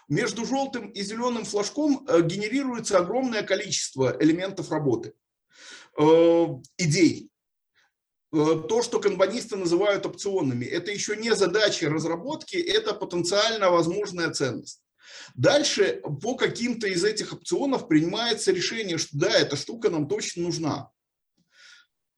между 0.08 0.46
желтым 0.46 0.90
и 0.90 1.02
зеленым 1.02 1.46
флажком 1.46 2.06
э, 2.08 2.22
генерируется 2.22 2.98
огромное 2.98 3.44
количество 3.44 4.16
элементов 4.20 4.72
работы, 4.72 5.14
э, 5.98 6.46
идей. 6.78 7.30
То, 8.32 8.84
что 8.84 9.00
канбанисты 9.00 9.56
называют 9.56 10.06
опционными, 10.06 10.64
это 10.64 10.92
еще 10.92 11.16
не 11.16 11.34
задача 11.34 11.90
разработки, 11.90 12.58
это 12.58 12.94
потенциально 12.94 13.72
возможная 13.72 14.30
ценность. 14.30 14.84
Дальше 15.34 16.04
по 16.22 16.36
каким-то 16.36 16.86
из 16.86 17.04
этих 17.04 17.34
опционов 17.34 17.88
принимается 17.88 18.52
решение, 18.52 19.00
что 19.00 19.18
да, 19.18 19.32
эта 19.32 19.56
штука 19.56 19.90
нам 19.90 20.08
точно 20.08 20.44
нужна. 20.44 20.92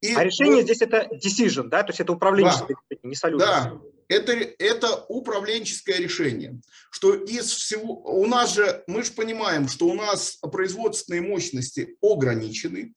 И 0.02 0.14
а 0.14 0.24
решение 0.24 0.56
вот, 0.56 0.64
здесь 0.64 0.82
это 0.82 1.08
decision, 1.14 1.70
да, 1.70 1.84
то 1.84 1.92
есть 1.92 2.02
это 2.02 2.12
управленческое 2.12 2.76
да, 2.76 2.84
решение, 2.90 3.00
не 3.04 3.16
solution. 3.16 3.38
Да, 3.38 3.82
это, 4.12 4.34
это 4.34 5.06
управленческое 5.08 5.98
решение, 5.98 6.60
что 6.92 7.14
из 7.14 7.50
всего, 7.50 8.04
у 8.04 8.26
нас 8.28 8.54
же, 8.54 8.84
мы 8.88 9.04
же 9.04 9.14
понимаем, 9.14 9.70
что 9.70 9.88
у 9.88 9.94
нас 9.94 10.38
производственные 10.52 11.22
мощности 11.22 11.98
ограничены, 12.02 12.94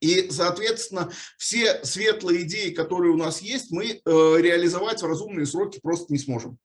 и, 0.00 0.30
соответственно, 0.30 1.10
все 1.38 1.84
светлые 1.84 2.42
идеи, 2.42 2.70
которые 2.70 3.12
у 3.12 3.16
нас 3.16 3.40
есть, 3.40 3.70
мы 3.70 3.86
э, 3.86 4.00
реализовать 4.04 5.02
в 5.02 5.06
разумные 5.06 5.46
сроки 5.46 5.80
просто 5.80 6.12
не 6.12 6.18
сможем. 6.18 6.58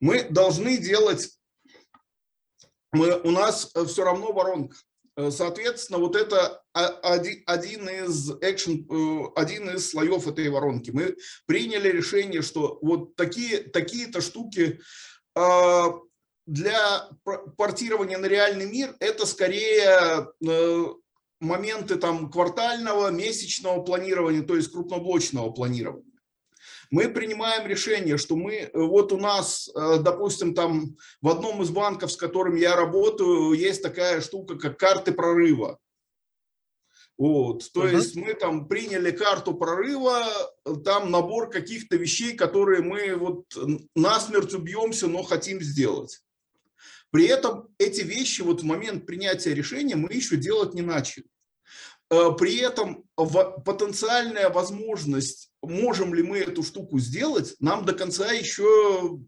Мы 0.00 0.24
должны 0.28 0.76
делать, 0.76 1.30
мы, 2.92 3.20
у 3.20 3.30
нас 3.30 3.72
все 3.86 4.04
равно 4.04 4.32
воронка. 4.32 4.76
Э, 5.18 5.32
соответственно, 5.32 5.98
вот 5.98 6.14
это 6.14 6.62
один 6.72 7.88
из, 7.88 8.30
action, 8.40 8.86
э, 8.88 9.32
один 9.34 9.68
из 9.70 9.90
слоев 9.90 10.28
этой 10.28 10.48
воронки. 10.48 10.92
Мы 10.92 11.16
приняли 11.46 11.88
решение, 11.88 12.40
что 12.40 12.78
вот 12.82 13.16
такие, 13.16 13.58
такие-то 13.58 14.20
штуки 14.20 14.80
э, 15.34 15.84
для 16.46 17.08
портирования 17.56 18.16
на 18.16 18.26
реальный 18.26 18.70
мир 18.70 18.94
это 19.00 19.26
скорее 19.26 20.28
моменты 21.40 21.96
там 21.96 22.30
квартального, 22.30 23.10
месячного 23.10 23.82
планирования, 23.82 24.42
то 24.42 24.56
есть 24.56 24.72
крупноблочного 24.72 25.50
планирования. 25.50 26.07
Мы 26.90 27.08
принимаем 27.08 27.66
решение, 27.66 28.16
что 28.16 28.34
мы, 28.36 28.70
вот 28.72 29.12
у 29.12 29.18
нас, 29.18 29.70
допустим, 29.74 30.54
там 30.54 30.96
в 31.20 31.28
одном 31.28 31.62
из 31.62 31.70
банков, 31.70 32.10
с 32.12 32.16
которым 32.16 32.56
я 32.56 32.76
работаю, 32.76 33.52
есть 33.52 33.82
такая 33.82 34.20
штука, 34.22 34.56
как 34.56 34.78
карты 34.78 35.12
прорыва. 35.12 35.78
Вот, 37.18 37.70
то 37.72 37.84
uh-huh. 37.84 37.96
есть 37.96 38.14
мы 38.14 38.32
там 38.32 38.68
приняли 38.68 39.10
карту 39.10 39.52
прорыва, 39.52 40.24
там 40.84 41.10
набор 41.10 41.50
каких-то 41.50 41.96
вещей, 41.96 42.34
которые 42.36 42.80
мы 42.80 43.16
вот 43.16 43.44
насмерть 43.96 44.54
убьемся, 44.54 45.08
но 45.08 45.24
хотим 45.24 45.60
сделать. 45.60 46.22
При 47.10 47.26
этом 47.26 47.68
эти 47.78 48.02
вещи 48.02 48.42
вот 48.42 48.60
в 48.60 48.64
момент 48.64 49.04
принятия 49.04 49.52
решения 49.52 49.96
мы 49.96 50.12
еще 50.12 50.36
делать 50.36 50.74
не 50.74 50.82
начали. 50.82 51.26
Э, 52.10 52.30
при 52.38 52.56
этом 52.58 53.04
потенциальная 53.64 54.48
возможность, 54.48 55.50
можем 55.62 56.14
ли 56.14 56.22
мы 56.22 56.38
эту 56.38 56.62
штуку 56.62 56.98
сделать, 56.98 57.54
нам 57.60 57.84
до 57.84 57.92
конца 57.92 58.32
еще 58.32 59.20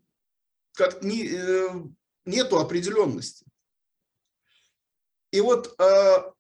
как 0.73 1.03
не, 1.03 1.27
э, 1.27 1.69
нету 2.25 2.59
определенности. 2.59 3.45
И 5.31 5.41
вот 5.43 5.75
э, 5.79 6.33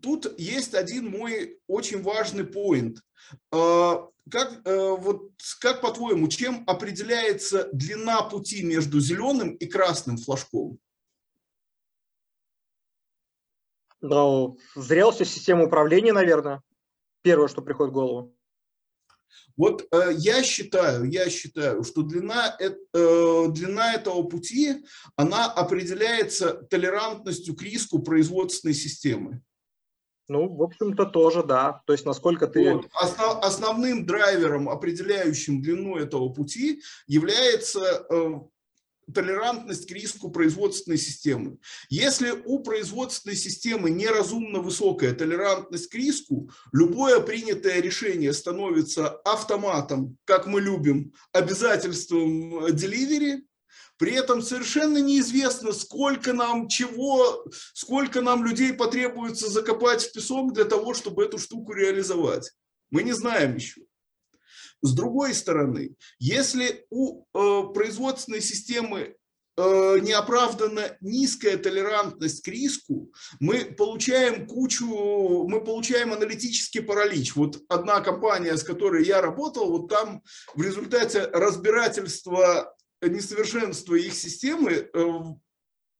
тут 0.00 0.38
есть 0.38 0.74
один 0.74 1.10
мой 1.10 1.60
очень 1.66 2.02
важный 2.02 2.44
поинт. 2.44 3.02
Как, 3.50 4.60
вот, 4.66 5.30
как 5.58 5.80
по-твоему, 5.80 6.28
чем 6.28 6.62
определяется 6.66 7.70
длина 7.72 8.20
пути 8.22 8.62
между 8.62 9.00
зеленым 9.00 9.54
и 9.54 9.64
красным 9.64 10.18
флажком? 10.18 10.78
Ну, 14.00 14.58
зрелостью 14.76 15.26
системы 15.26 15.66
управления, 15.66 16.12
наверное, 16.12 16.62
первое, 17.22 17.48
что 17.48 17.62
приходит 17.62 17.92
в 17.92 17.94
голову. 17.94 18.34
Вот 19.56 19.86
э, 19.92 20.12
я 20.16 20.42
считаю, 20.44 21.04
я 21.10 21.28
считаю, 21.28 21.82
что 21.82 22.02
длина, 22.02 22.56
э, 22.60 22.70
длина 23.48 23.94
этого 23.94 24.22
пути, 24.22 24.84
она 25.16 25.50
определяется 25.50 26.54
толерантностью 26.54 27.56
к 27.56 27.62
риску 27.62 27.98
производственной 27.98 28.74
системы. 28.74 29.42
Ну, 30.28 30.54
в 30.54 30.62
общем-то, 30.62 31.06
тоже, 31.06 31.42
да. 31.42 31.82
То 31.86 31.92
есть, 31.92 32.04
насколько 32.04 32.46
ты... 32.46 32.72
Вот. 32.72 32.86
Основ, 32.92 33.42
основным 33.42 34.06
драйвером, 34.06 34.68
определяющим 34.68 35.60
длину 35.60 35.96
этого 35.96 36.28
пути, 36.28 36.82
является 37.06 38.06
э, 38.10 38.34
толерантность 39.14 39.86
к 39.86 39.92
риску 39.92 40.30
производственной 40.30 40.98
системы. 40.98 41.58
Если 41.88 42.30
у 42.30 42.60
производственной 42.60 43.36
системы 43.36 43.90
неразумно 43.90 44.60
высокая 44.60 45.12
толерантность 45.14 45.88
к 45.88 45.94
риску, 45.94 46.50
любое 46.72 47.20
принятое 47.20 47.80
решение 47.80 48.32
становится 48.32 49.08
автоматом, 49.08 50.16
как 50.24 50.46
мы 50.46 50.60
любим, 50.60 51.12
обязательством 51.32 52.66
delivery, 52.66 53.42
при 53.98 54.12
этом 54.12 54.42
совершенно 54.42 54.98
неизвестно, 54.98 55.72
сколько 55.72 56.32
нам 56.32 56.68
чего, 56.68 57.44
сколько 57.74 58.20
нам 58.20 58.44
людей 58.44 58.72
потребуется 58.72 59.48
закопать 59.48 60.04
в 60.04 60.12
песок 60.12 60.52
для 60.54 60.64
того, 60.64 60.94
чтобы 60.94 61.24
эту 61.24 61.38
штуку 61.38 61.72
реализовать. 61.72 62.52
Мы 62.90 63.02
не 63.02 63.12
знаем 63.12 63.56
еще. 63.56 63.82
С 64.82 64.94
другой 64.94 65.34
стороны, 65.34 65.94
если 66.18 66.86
у 66.90 67.22
э, 67.22 67.72
производственной 67.74 68.40
системы 68.40 69.16
э, 69.56 69.98
неоправданно 70.00 70.96
низкая 71.00 71.56
толерантность 71.56 72.42
к 72.44 72.48
риску, 72.48 73.12
мы 73.40 73.64
получаем 73.64 74.46
кучу, 74.46 74.86
мы 75.48 75.60
получаем 75.64 76.12
аналитический 76.12 76.82
паралич. 76.82 77.34
Вот 77.34 77.60
одна 77.68 78.00
компания, 78.00 78.56
с 78.56 78.62
которой 78.62 79.04
я 79.04 79.20
работал, 79.20 79.70
вот 79.70 79.88
там 79.88 80.22
в 80.54 80.62
результате 80.62 81.26
разбирательства 81.26 82.74
несовершенства 83.02 83.94
их 83.94 84.14
системы, 84.14 84.88
э, 84.92 85.18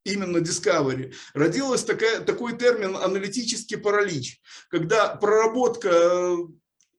именно 0.05 0.39
Discovery, 0.39 1.15
родилась 1.35 1.85
такая, 1.85 2.21
такой 2.21 2.57
термин 2.57 2.97
аналитический 2.97 3.77
паралич, 3.77 4.41
когда 4.71 5.17
проработка 5.17 6.37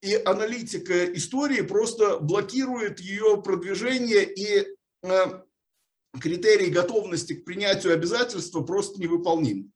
и 0.01 0.15
аналитика 0.25 1.05
истории 1.13 1.61
просто 1.61 2.19
блокирует 2.19 2.99
ее 2.99 3.41
продвижение 3.41 4.23
и 4.23 4.67
э, 5.03 5.25
критерий 6.19 6.69
готовности 6.69 7.33
к 7.33 7.45
принятию 7.45 7.93
обязательства 7.93 8.61
просто 8.61 9.01
невыполним. 9.01 9.71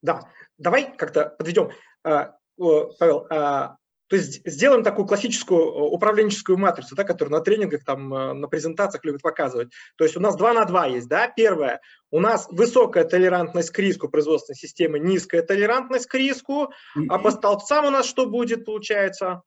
Да, 0.00 0.28
давай 0.58 0.96
как-то 0.96 1.34
подведем. 1.38 1.70
А, 2.04 2.36
Павел, 2.56 3.26
а, 3.30 3.76
то 4.12 4.16
есть 4.16 4.42
сделаем 4.44 4.82
такую 4.82 5.06
классическую 5.06 5.64
управленческую 5.86 6.58
матрицу, 6.58 6.94
да, 6.94 7.02
которую 7.02 7.32
на 7.32 7.40
тренингах, 7.40 7.82
там, 7.82 8.12
э, 8.12 8.34
на 8.34 8.46
презентациях 8.46 9.06
любят 9.06 9.22
показывать. 9.22 9.72
То 9.96 10.04
есть 10.04 10.18
у 10.18 10.20
нас 10.20 10.36
2 10.36 10.52
на 10.52 10.66
2 10.66 10.86
есть. 10.88 11.08
Да? 11.08 11.28
Первое, 11.28 11.80
у 12.10 12.20
нас 12.20 12.46
высокая 12.50 13.04
толерантность 13.04 13.70
к 13.70 13.78
риску 13.78 14.10
производственной 14.10 14.56
системы, 14.56 14.98
низкая 14.98 15.40
толерантность 15.40 16.08
к 16.08 16.14
риску. 16.14 16.70
А 17.08 17.18
по 17.18 17.30
столбцам 17.30 17.86
у 17.86 17.90
нас 17.90 18.04
что 18.04 18.26
будет, 18.26 18.66
получается? 18.66 19.40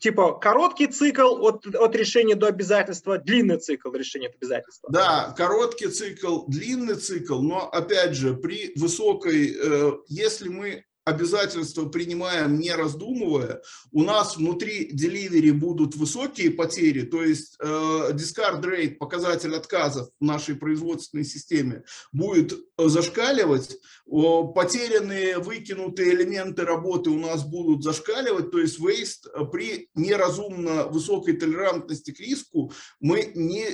Типа 0.00 0.32
короткий 0.32 0.88
цикл 0.88 1.46
от, 1.46 1.64
от 1.76 1.94
решения 1.94 2.34
до 2.34 2.48
обязательства, 2.48 3.18
длинный 3.18 3.58
цикл 3.58 3.92
решения 3.92 4.30
от 4.30 4.34
обязательства. 4.34 4.90
Да, 4.90 5.32
короткий 5.36 5.86
цикл, 5.86 6.44
длинный 6.48 6.96
цикл, 6.96 7.40
но 7.40 7.68
опять 7.68 8.16
же, 8.16 8.34
при 8.34 8.72
высокой, 8.74 9.56
э, 9.56 9.92
если 10.08 10.48
мы 10.48 10.84
обязательства 11.04 11.86
принимаем 11.86 12.58
не 12.58 12.72
раздумывая, 12.72 13.62
у 13.92 14.02
нас 14.02 14.36
внутри 14.36 14.90
delivery 14.90 15.52
будут 15.52 15.96
высокие 15.96 16.50
потери, 16.50 17.02
то 17.02 17.22
есть 17.22 17.56
э, 17.60 17.66
discard 18.12 18.62
rate, 18.62 18.96
показатель 18.96 19.54
отказов 19.54 20.08
в 20.18 20.24
нашей 20.24 20.54
производственной 20.54 21.24
системе, 21.24 21.84
будет 22.12 22.52
э, 22.52 22.88
зашкаливать, 22.88 23.76
потерянные, 24.06 25.38
выкинутые 25.38 26.14
элементы 26.14 26.64
работы 26.64 27.10
у 27.10 27.18
нас 27.18 27.44
будут 27.44 27.84
зашкаливать, 27.84 28.50
то 28.50 28.58
есть 28.58 28.80
waste 28.80 29.28
э, 29.34 29.44
при 29.44 29.90
неразумно 29.94 30.84
высокой 30.88 31.34
толерантности 31.34 32.12
к 32.12 32.20
риску 32.20 32.72
мы 33.00 33.30
не 33.34 33.64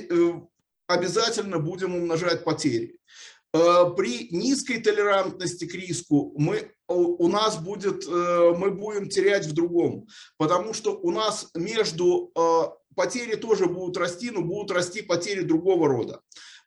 обязательно 0.87 1.59
будем 1.59 1.95
умножать 1.95 2.43
потери. 2.43 2.97
При 3.51 4.29
низкой 4.31 4.79
толерантности 4.79 5.65
к 5.65 5.73
риску 5.73 6.33
мы 6.37 6.71
у 6.91 7.27
нас 7.27 7.57
будет, 7.57 8.07
э, 8.07 8.53
мы 8.57 8.71
будем 8.71 9.09
терять 9.09 9.45
в 9.45 9.53
другом, 9.53 10.07
потому 10.37 10.73
что 10.73 10.91
у 10.97 11.11
нас 11.11 11.49
между 11.55 12.31
э, 12.35 12.61
потери 12.95 13.35
тоже 13.35 13.65
будут 13.65 13.97
расти, 13.97 14.31
но 14.31 14.41
будут 14.41 14.71
расти 14.71 15.01
потери 15.01 15.41
другого 15.41 15.87
рода. 15.87 16.21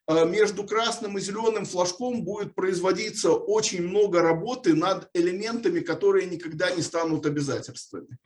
Э, 0.06 0.26
между 0.26 0.64
красным 0.64 1.16
и 1.16 1.20
зеленым 1.20 1.64
флажком 1.64 2.24
будет 2.24 2.54
производиться 2.54 3.32
очень 3.32 3.87
много 3.87 4.20
работы 4.20 4.74
над 4.74 5.08
элементами, 5.14 5.80
которые 5.80 6.26
никогда 6.26 6.70
не 6.70 6.82
станут 6.82 7.24
обязательствами. 7.26 8.18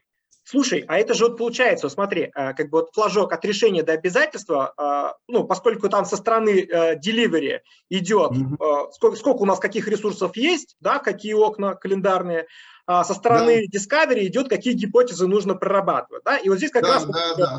Слушай, 0.51 0.83
а 0.89 0.99
это 0.99 1.13
же 1.13 1.27
вот 1.27 1.37
получается, 1.37 1.91
смотри, 1.91 2.31
э, 2.35 2.55
как 2.55 2.71
бы 2.71 2.79
вот 2.79 2.95
флажок 2.95 3.35
от 3.35 3.45
решения 3.45 3.83
до 3.83 3.93
обязательства, 3.93 4.73
э, 4.79 5.19
ну, 5.29 5.45
поскольку 5.45 5.91
там 5.91 6.07
со 6.07 6.17
стороны 6.17 6.61
э, 6.61 6.99
delivery 6.99 7.59
идет, 7.91 8.33
mm-hmm. 8.33 8.93
сколько, 8.93 9.17
сколько 9.19 9.43
у 9.43 9.45
нас 9.45 9.59
каких 9.59 9.87
ресурсов 9.89 10.39
есть, 10.39 10.77
да, 10.81 11.01
какие 11.01 11.35
окна 11.35 11.75
календарные, 11.75 12.47
а 12.87 13.05
со 13.05 13.13
стороны 13.13 13.67
да. 13.71 13.79
Discovery 13.79 14.25
идет, 14.25 14.49
какие 14.49 14.73
гипотезы 14.73 15.27
нужно 15.27 15.55
прорабатывать, 15.55 16.25
да, 16.25 16.39
и 16.39 16.49
вот 16.49 16.57
здесь 16.57 16.71
как 16.71 16.85
да, 16.85 16.95
раз 16.95 17.05
да, 17.05 17.35
да 17.37 17.59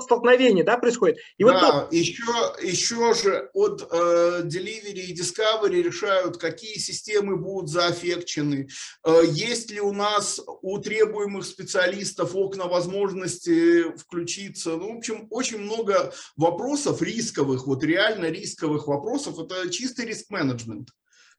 столкновение 0.00 0.64
да, 0.64 0.76
происходит. 0.76 1.18
И 1.38 1.44
да, 1.44 1.52
вот 1.82 1.92
еще, 1.92 2.22
еще 2.62 3.14
же 3.14 3.50
от 3.52 3.82
э, 3.90 4.42
Delivery 4.44 5.00
и 5.00 5.14
Discovery 5.14 5.82
решают, 5.82 6.36
какие 6.36 6.78
системы 6.78 7.36
будут 7.36 7.70
заэффекчены, 7.70 8.68
э, 9.04 9.22
есть 9.30 9.70
ли 9.70 9.80
у 9.80 9.92
нас 9.92 10.40
у 10.62 10.78
требуемых 10.78 11.44
специалистов 11.44 12.34
окна 12.34 12.66
возможности 12.66 13.96
включиться. 13.96 14.70
Ну, 14.70 14.94
в 14.94 14.98
общем, 14.98 15.26
очень 15.30 15.58
много 15.58 16.12
вопросов 16.36 17.02
рисковых, 17.02 17.66
вот 17.66 17.82
реально 17.82 18.26
рисковых 18.26 18.86
вопросов. 18.86 19.38
Это 19.38 19.70
чистый 19.70 20.06
риск-менеджмент 20.06 20.88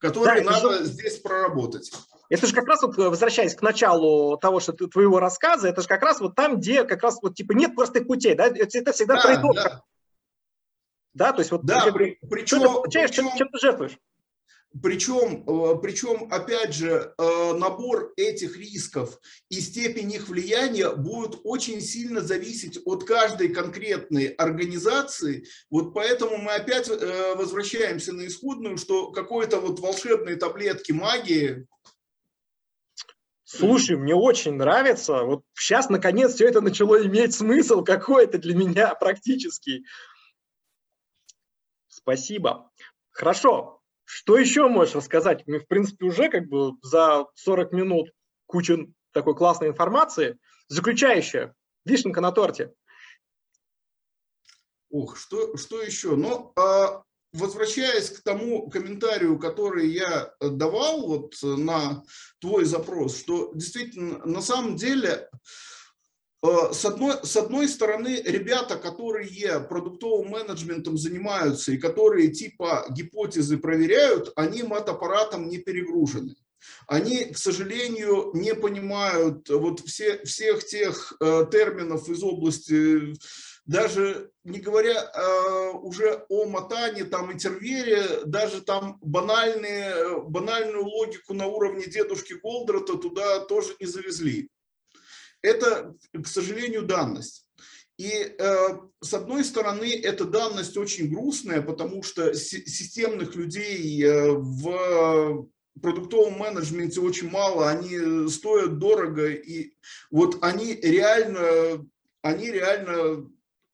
который 0.02 0.44
да, 0.44 0.52
надо 0.52 0.80
же, 0.80 0.86
здесь 0.86 1.20
проработать. 1.20 1.92
Это 2.30 2.48
же 2.48 2.54
как 2.54 2.68
раз 2.68 2.82
вот, 2.82 2.98
возвращаясь 2.98 3.56
к 3.56 3.62
началу 3.62 4.38
того, 4.38 4.60
что 4.60 4.74
ты, 4.74 4.88
твоего 4.88 5.20
рассказа, 5.20 5.68
это 5.68 5.82
же 5.82 5.88
как 5.88 6.02
раз 6.02 6.20
вот 6.20 6.36
там, 6.36 6.58
где 6.58 6.84
как 6.84 7.04
раз 7.04 7.20
вот 7.22 7.36
типа 7.36 7.52
нет 7.54 7.76
простых 7.76 8.08
путей, 8.08 8.34
да, 8.34 8.48
это, 8.48 8.92
всегда 8.92 9.16
да, 9.16 9.22
трейд 9.22 9.42
да. 9.54 9.84
да, 11.14 11.34
то 11.34 11.40
есть 11.40 11.52
вот 11.52 11.66
да, 11.66 11.92
при, 11.92 12.18
причем, 12.30 12.58
что 12.58 12.68
ты 12.68 12.74
получаешь, 12.74 13.10
причем, 13.12 13.28
чем, 13.30 13.38
чем 13.38 13.50
ты 13.50 13.60
жертвуешь. 13.60 13.98
Причем, 14.82 15.44
э, 15.46 15.82
причем, 15.82 16.32
опять 16.32 16.74
же, 16.74 17.14
э, 17.18 17.54
набор 17.54 18.14
этих 18.16 18.58
рисков 18.58 19.20
и 19.50 19.60
степень 19.60 20.14
их 20.14 20.30
влияния 20.30 20.92
будет 20.92 21.42
очень 21.44 21.82
сильно 21.82 22.22
зависеть 22.22 22.80
от 22.86 23.04
каждой 23.04 23.50
конкретной 23.50 24.28
организации. 24.28 25.46
Вот 25.70 25.94
поэтому 25.94 26.38
мы 26.38 26.54
опять 26.54 26.90
э, 26.90 27.36
возвращаемся 27.36 28.14
на 28.14 28.26
исходную, 28.28 28.78
что 28.78 29.12
какой-то 29.12 29.60
вот 29.60 29.80
волшебной 29.80 30.36
таблетки 30.36 30.94
магии 30.94 31.68
Слушай, 33.44 33.98
мне 33.98 34.16
очень 34.16 34.54
нравится. 34.54 35.24
Вот 35.24 35.44
сейчас, 35.54 35.90
наконец, 35.90 36.36
все 36.36 36.48
это 36.48 36.62
начало 36.62 37.06
иметь 37.06 37.34
смысл 37.34 37.84
какой-то 37.84 38.38
для 38.38 38.56
меня 38.56 38.96
практически. 38.96 39.84
Спасибо. 41.90 42.72
Хорошо. 43.12 43.81
Что 44.14 44.38
еще 44.38 44.68
можешь 44.68 44.96
рассказать? 44.96 45.44
Мы, 45.48 45.60
в 45.60 45.68
принципе, 45.68 46.06
уже 46.06 46.28
как 46.28 46.50
бы 46.50 46.74
за 46.82 47.28
40 47.36 47.72
минут 47.72 48.12
куча 48.46 48.78
такой 49.14 49.36
классной 49.36 49.70
информации. 49.70 50.38
Заключающая, 50.68 51.56
вишенка 51.86 52.20
на 52.20 52.34
торте. 52.34 52.74
Ох, 54.90 55.16
что, 55.18 55.56
что 55.56 55.82
еще? 55.82 56.18
Ну, 56.18 56.52
а, 56.58 57.04
возвращаясь 57.32 58.10
к 58.10 58.22
тому 58.22 58.70
комментарию, 58.70 59.40
который 59.40 59.88
я 59.88 60.34
давал 60.42 61.08
вот 61.08 61.36
на 61.42 62.04
твой 62.42 62.66
запрос, 62.66 63.18
что 63.18 63.54
действительно 63.54 64.18
на 64.26 64.42
самом 64.42 64.76
деле 64.76 65.30
с 66.44 66.86
одной, 66.86 67.16
с 67.24 67.38
одной 67.38 67.68
стороны, 67.68 68.22
ребята, 68.26 68.78
которые 68.78 69.60
продуктовым 69.60 70.30
менеджментом 70.30 70.98
занимаются 70.98 71.72
и 71.72 71.78
которые 71.78 72.30
типа 72.30 72.86
гипотезы 72.90 73.58
проверяют, 73.58 74.34
они 74.36 74.64
мат-аппаратом 74.64 75.50
не 75.50 75.60
перегружены. 75.60 76.36
Они, 76.88 77.26
к 77.26 77.38
сожалению, 77.38 78.32
не 78.34 78.54
понимают 78.54 79.50
вот 79.50 79.80
все, 79.82 80.24
всех 80.26 80.64
тех 80.66 81.14
э, 81.20 81.46
терминов 81.52 82.08
из 82.10 82.24
области 82.24 83.16
даже 83.66 84.32
не 84.44 84.60
говоря 84.60 85.12
э, 85.14 85.70
уже 85.78 86.26
о 86.30 86.46
мотане, 86.46 87.06
там, 87.06 87.32
интервере, 87.32 88.04
даже 88.26 88.62
там 88.62 88.98
банальные, 89.02 90.22
банальную 90.24 90.84
логику 90.84 91.34
на 91.34 91.46
уровне 91.46 91.86
дедушки 91.86 92.34
Голдрата 92.34 92.98
туда 92.98 93.40
тоже 93.42 93.76
не 93.80 93.86
завезли. 93.86 94.50
Это, 95.42 95.96
к 96.14 96.28
сожалению, 96.28 96.84
данность. 96.84 97.46
И 97.98 98.10
э, 98.10 98.68
с 99.02 99.14
одной 99.14 99.44
стороны, 99.44 99.94
эта 99.94 100.26
данность 100.26 100.78
очень 100.78 101.10
грустная, 101.10 101.62
потому 101.62 102.02
что 102.04 102.34
системных 102.34 103.36
людей 103.36 104.04
э, 104.04 104.32
в 104.32 105.48
продуктовом 105.82 106.40
менеджменте 106.40 107.00
очень 107.00 107.30
мало, 107.30 107.70
они 107.70 108.28
стоят 108.30 108.80
дорого, 108.80 109.30
и 109.30 109.74
вот 110.10 110.38
они 110.42 110.74
реально, 110.76 111.86
они 112.22 112.52
реально 112.52 113.30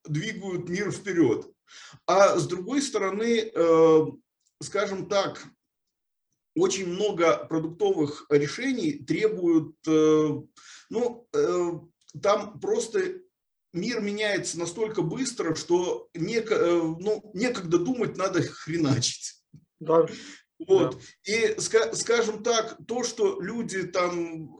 двигают 0.06 0.70
мир 0.70 0.92
вперед. 0.92 1.50
А 2.06 2.38
с 2.38 2.48
другой 2.48 2.82
стороны, 2.82 3.52
э, 3.54 4.06
скажем 4.62 5.08
так, 5.08 5.44
очень 6.56 6.88
много 6.88 7.46
продуктовых 7.46 8.26
решений 8.30 8.94
требуют, 8.94 9.76
э, 9.88 10.42
ну, 10.90 11.28
э, 11.34 11.72
там 12.22 12.60
просто 12.60 13.20
мир 13.74 14.02
меняется 14.02 14.58
настолько 14.60 15.02
быстро, 15.02 15.56
что 15.56 16.10
не, 16.14 16.42
ну, 16.42 17.30
некогда 17.34 17.78
думать, 17.80 18.18
надо 18.18 18.42
хреначить. 18.44 19.36
Да. 19.80 20.08
Вот. 20.60 20.96
Да. 20.96 21.32
И, 21.32 21.56
скажем 21.60 22.44
так, 22.44 22.78
то, 22.88 23.04
что 23.04 23.40
люди 23.40 23.84
там 23.84 24.58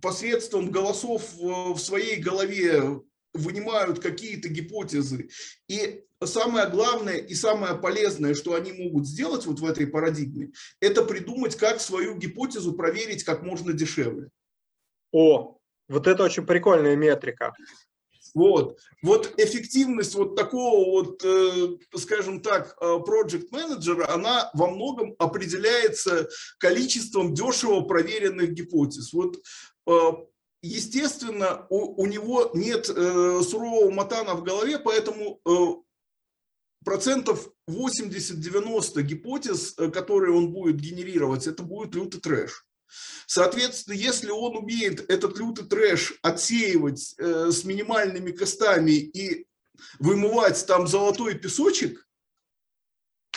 посредством 0.00 0.70
голосов 0.70 1.34
в 1.34 1.78
своей 1.78 2.20
голове 2.20 3.00
вынимают 3.32 4.00
какие-то 4.00 4.48
гипотезы. 4.48 5.28
И 5.68 6.04
самое 6.24 6.68
главное 6.68 7.16
и 7.16 7.34
самое 7.34 7.74
полезное, 7.76 8.34
что 8.34 8.54
они 8.54 8.72
могут 8.72 9.06
сделать 9.06 9.46
вот 9.46 9.60
в 9.60 9.64
этой 9.64 9.86
парадигме, 9.86 10.50
это 10.80 11.04
придумать, 11.04 11.56
как 11.56 11.80
свою 11.80 12.16
гипотезу 12.16 12.72
проверить 12.72 13.24
как 13.24 13.42
можно 13.42 13.72
дешевле. 13.72 14.28
О, 15.12 15.58
вот 15.88 16.06
это 16.06 16.22
очень 16.22 16.46
прикольная 16.46 16.96
метрика. 16.96 17.54
Вот, 18.34 18.78
вот 19.02 19.34
эффективность 19.38 20.14
вот 20.14 20.36
такого 20.36 20.90
вот, 20.90 21.24
э, 21.24 21.76
скажем 21.96 22.40
так, 22.40 22.76
э, 22.80 22.84
project 22.84 23.48
менеджера, 23.50 24.12
она 24.12 24.50
во 24.54 24.70
многом 24.70 25.14
определяется 25.18 26.28
количеством 26.58 27.34
дешево 27.34 27.80
проверенных 27.80 28.52
гипотез. 28.52 29.12
Вот 29.12 29.40
э, 29.86 30.12
естественно, 30.62 31.66
у, 31.70 32.02
у 32.02 32.06
него 32.06 32.50
нет 32.54 32.86
сурового 32.86 33.90
матана 33.90 34.34
в 34.34 34.42
голове, 34.42 34.78
поэтому 34.78 35.40
процентов 36.84 37.48
80-90 37.68 39.02
гипотез, 39.02 39.74
которые 39.92 40.36
он 40.36 40.52
будет 40.52 40.76
генерировать, 40.76 41.46
это 41.46 41.62
будет 41.62 41.94
лютый 41.94 42.20
трэш. 42.20 42.67
Соответственно, 43.26 43.94
если 43.94 44.30
он 44.30 44.56
умеет 44.56 45.10
этот 45.10 45.38
лютый 45.38 45.66
трэш 45.66 46.18
отсеивать 46.22 47.14
э, 47.18 47.50
с 47.50 47.64
минимальными 47.64 48.32
костами 48.32 48.92
и 48.92 49.46
вымывать 49.98 50.66
там 50.66 50.86
золотой 50.86 51.34
песочек, 51.34 52.06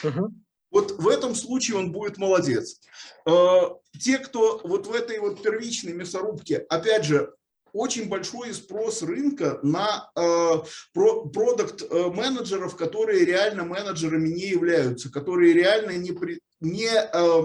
угу. 0.03 0.33
Вот 0.71 0.91
в 0.91 1.09
этом 1.09 1.35
случае 1.35 1.77
он 1.77 1.91
будет 1.91 2.17
молодец. 2.17 2.79
Э, 3.25 3.59
те, 3.99 4.19
кто 4.19 4.61
вот 4.63 4.87
в 4.87 4.93
этой 4.93 5.19
вот 5.19 5.43
первичной 5.43 5.91
мясорубке, 5.91 6.59
опять 6.69 7.03
же, 7.03 7.33
очень 7.73 8.09
большой 8.09 8.53
спрос 8.53 9.01
рынка 9.01 9.59
на 9.63 10.09
э, 10.15 10.55
продукт 10.93 11.83
э, 11.83 12.09
менеджеров, 12.09 12.75
которые 12.75 13.25
реально 13.25 13.63
менеджерами 13.63 14.29
не 14.29 14.47
являются, 14.47 15.11
которые 15.11 15.53
реально 15.53 15.91
не, 15.97 16.11
при, 16.11 16.41
не 16.59 16.89
э, 16.89 17.41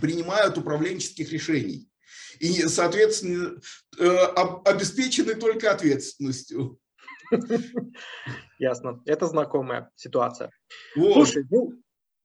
принимают 0.00 0.58
управленческих 0.58 1.32
решений. 1.32 1.88
И, 2.40 2.62
соответственно, 2.68 3.60
э, 3.98 4.06
обеспечены 4.64 5.34
только 5.34 5.70
ответственностью. 5.70 6.78
Ясно. 8.58 9.02
Это 9.06 9.26
знакомая 9.26 9.90
ситуация. 9.94 10.50
Вот. 10.96 11.14
Слушай, 11.14 11.44
ну, 11.50 11.72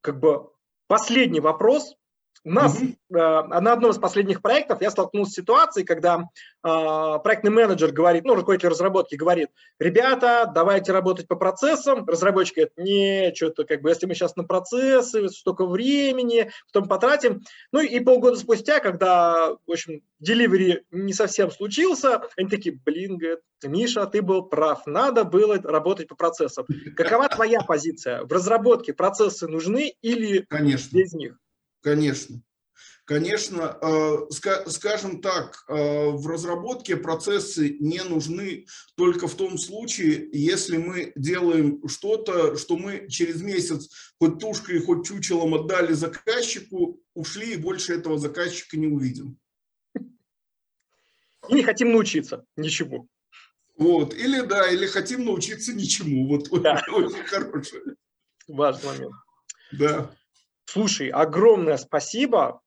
как 0.02 0.20
бы 0.20 0.50
последний 0.88 1.40
вопрос. 1.40 1.96
У 2.44 2.52
нас 2.52 2.78
угу. 2.78 2.86
э, 2.86 3.16
на 3.18 3.74
одном 3.74 3.92
из 3.92 3.98
последних 3.98 4.42
проектов 4.42 4.82
я 4.82 4.92
столкнулся 4.92 5.32
с 5.32 5.36
ситуацией, 5.36 5.86
когда 5.86 6.20
э, 6.64 7.20
проектный 7.24 7.52
менеджер 7.52 7.92
говорит, 7.92 8.24
ну, 8.24 8.36
руководитель 8.36 8.70
разработки 8.70 9.16
говорит, 9.16 9.50
ребята, 9.80 10.50
давайте 10.54 10.92
работать 10.92 11.28
по 11.28 11.36
процессам. 11.36 12.06
Разработчик 12.08 12.56
говорит, 12.56 12.74
не, 12.78 13.34
что-то 13.36 13.66
как 13.66 13.82
бы, 13.82 13.90
если 13.90 14.06
мы 14.06 14.16
сейчас 14.16 14.36
на 14.36 14.44
процессы, 14.44 15.28
столько 15.30 15.66
времени, 15.66 16.52
потом 16.72 16.88
потратим. 16.88 17.42
Ну 17.72 17.82
и 17.82 18.00
полгода 18.00 18.38
спустя, 18.38 18.80
когда, 18.80 19.50
в 19.66 19.72
общем, 19.72 20.02
деливери 20.20 20.86
не 20.92 21.14
совсем 21.14 21.52
случился, 21.52 22.22
они 22.38 22.50
такие, 22.50 22.80
блин, 22.86 23.18
говорят, 23.18 23.40
Миша, 23.64 24.06
ты 24.06 24.22
был 24.22 24.44
прав, 24.44 24.86
надо 24.86 25.26
было 25.26 25.62
работать 25.62 26.08
по 26.08 26.16
процессам. 26.16 26.66
Какова 26.96 27.28
твоя 27.28 27.62
позиция? 27.62 28.24
В 28.24 28.32
разработке 28.32 28.94
процессы 28.94 29.48
нужны 29.48 29.94
или 30.02 30.46
Конечно. 30.50 30.98
без 30.98 31.14
них? 31.14 31.38
Конечно. 31.82 32.42
Конечно, 33.10 33.76
э, 33.82 34.70
скажем 34.70 35.20
так, 35.20 35.66
э, 35.68 35.74
в 36.12 36.28
разработке 36.28 36.96
процессы 36.96 37.76
не 37.80 38.04
нужны 38.04 38.68
только 38.96 39.28
в 39.28 39.34
том 39.34 39.58
случае, 39.58 40.30
если 40.32 40.78
мы 40.78 41.12
делаем 41.16 41.82
что-то, 41.88 42.56
что 42.56 42.78
мы 42.78 43.08
через 43.10 43.42
месяц 43.42 43.90
хоть 44.20 44.38
тушкой, 44.38 44.80
хоть 44.86 45.08
чучелом 45.08 45.56
отдали 45.56 45.94
заказчику, 45.94 47.02
ушли 47.16 47.54
и 47.54 47.58
больше 47.58 47.96
этого 47.96 48.20
заказчика 48.20 48.78
не 48.78 48.86
увидим. 48.86 49.40
И 51.50 51.54
не 51.56 51.64
хотим 51.64 51.92
научиться 51.94 52.46
ничему. 52.58 53.10
Вот, 53.76 54.14
или 54.14 54.42
да, 54.42 54.70
или 54.70 54.86
хотим 54.86 55.26
научиться 55.26 55.74
ничему. 55.74 56.28
Вот 56.28 56.62
да. 56.62 56.80
очень 56.94 57.26
хорошее. 57.26 57.96
Важный 58.48 58.86
момент. 58.86 59.16
Да. 59.72 60.12
Слушай, 60.72 61.10
огромное 61.10 61.78
спасибо, 61.78 62.62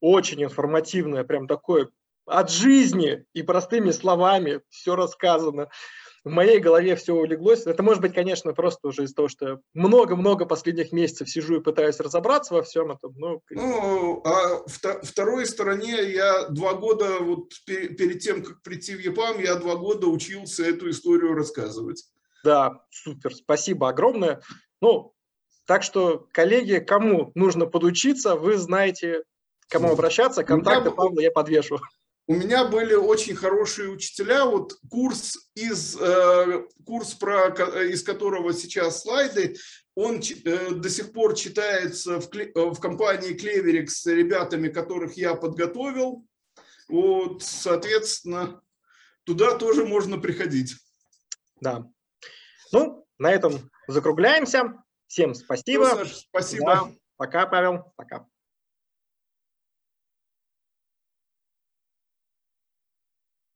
очень 0.00 0.44
информативное, 0.44 1.24
прям 1.24 1.48
такое 1.48 1.88
от 2.26 2.50
жизни 2.50 3.24
и 3.32 3.42
простыми 3.42 3.92
словами 3.92 4.60
все 4.68 4.94
рассказано. 4.94 5.70
В 6.22 6.30
моей 6.30 6.58
голове 6.58 6.96
все 6.96 7.14
улеглось. 7.14 7.66
Это 7.66 7.82
может 7.82 8.02
быть, 8.02 8.12
конечно, 8.12 8.52
просто 8.52 8.88
уже 8.88 9.04
из-за 9.04 9.14
того, 9.14 9.28
что 9.28 9.60
много-много 9.72 10.44
последних 10.44 10.92
месяцев 10.92 11.30
сижу 11.30 11.56
и 11.56 11.62
пытаюсь 11.62 12.00
разобраться 12.00 12.52
во 12.52 12.62
всем 12.62 12.90
этом. 12.90 13.14
Ну, 13.16 13.42
ну 13.50 14.22
а 14.26 14.64
второй 15.02 15.46
стороне 15.46 16.12
я 16.12 16.48
два 16.48 16.74
года, 16.74 17.20
вот 17.20 17.52
перед 17.64 18.18
тем, 18.18 18.42
как 18.42 18.60
прийти 18.62 18.96
в 18.96 19.00
ЕПАМ, 19.00 19.38
я 19.38 19.54
два 19.54 19.76
года 19.76 20.08
учился 20.08 20.64
эту 20.66 20.90
историю 20.90 21.34
рассказывать. 21.34 22.04
Да, 22.44 22.82
супер, 22.90 23.34
спасибо 23.34 23.88
огромное. 23.88 24.42
Ну, 24.82 25.15
так 25.66 25.82
что, 25.82 26.26
коллеги, 26.32 26.78
кому 26.78 27.32
нужно 27.34 27.66
подучиться, 27.66 28.36
вы 28.36 28.56
знаете, 28.56 29.24
кому 29.68 29.90
обращаться. 29.90 30.44
Контакты 30.44 30.90
Павла 30.90 31.20
я 31.20 31.30
подвешу. 31.30 31.78
У 32.28 32.34
меня 32.34 32.64
были 32.64 32.94
очень 32.94 33.36
хорошие 33.36 33.88
учителя. 33.88 34.46
Вот 34.46 34.74
курс 34.90 35.48
из 35.54 35.96
э, 36.00 36.64
курс 36.84 37.14
про 37.14 37.48
из 37.84 38.02
которого 38.02 38.52
сейчас 38.52 39.02
слайды, 39.02 39.56
он 39.94 40.20
э, 40.20 40.70
до 40.70 40.90
сих 40.90 41.12
пор 41.12 41.34
читается 41.34 42.20
в, 42.20 42.28
э, 42.34 42.50
в 42.54 42.80
компании 42.80 43.36
Cleverix 43.36 43.88
с 43.88 44.06
ребятами, 44.06 44.68
которых 44.68 45.16
я 45.16 45.34
подготовил. 45.34 46.26
Вот, 46.88 47.42
соответственно, 47.44 48.60
туда 49.24 49.56
тоже 49.56 49.84
можно 49.84 50.18
приходить. 50.18 50.74
Да. 51.60 51.86
Ну, 52.72 53.06
на 53.18 53.32
этом 53.32 53.70
закругляемся. 53.86 54.74
Всем 55.06 55.34
спасибо. 55.34 55.84
Ну, 55.84 55.96
Саш, 55.96 56.16
спасибо. 56.16 56.66
Да. 56.66 56.88
Пока, 57.16 57.46
Павел. 57.46 57.92
Пока. 57.96 58.26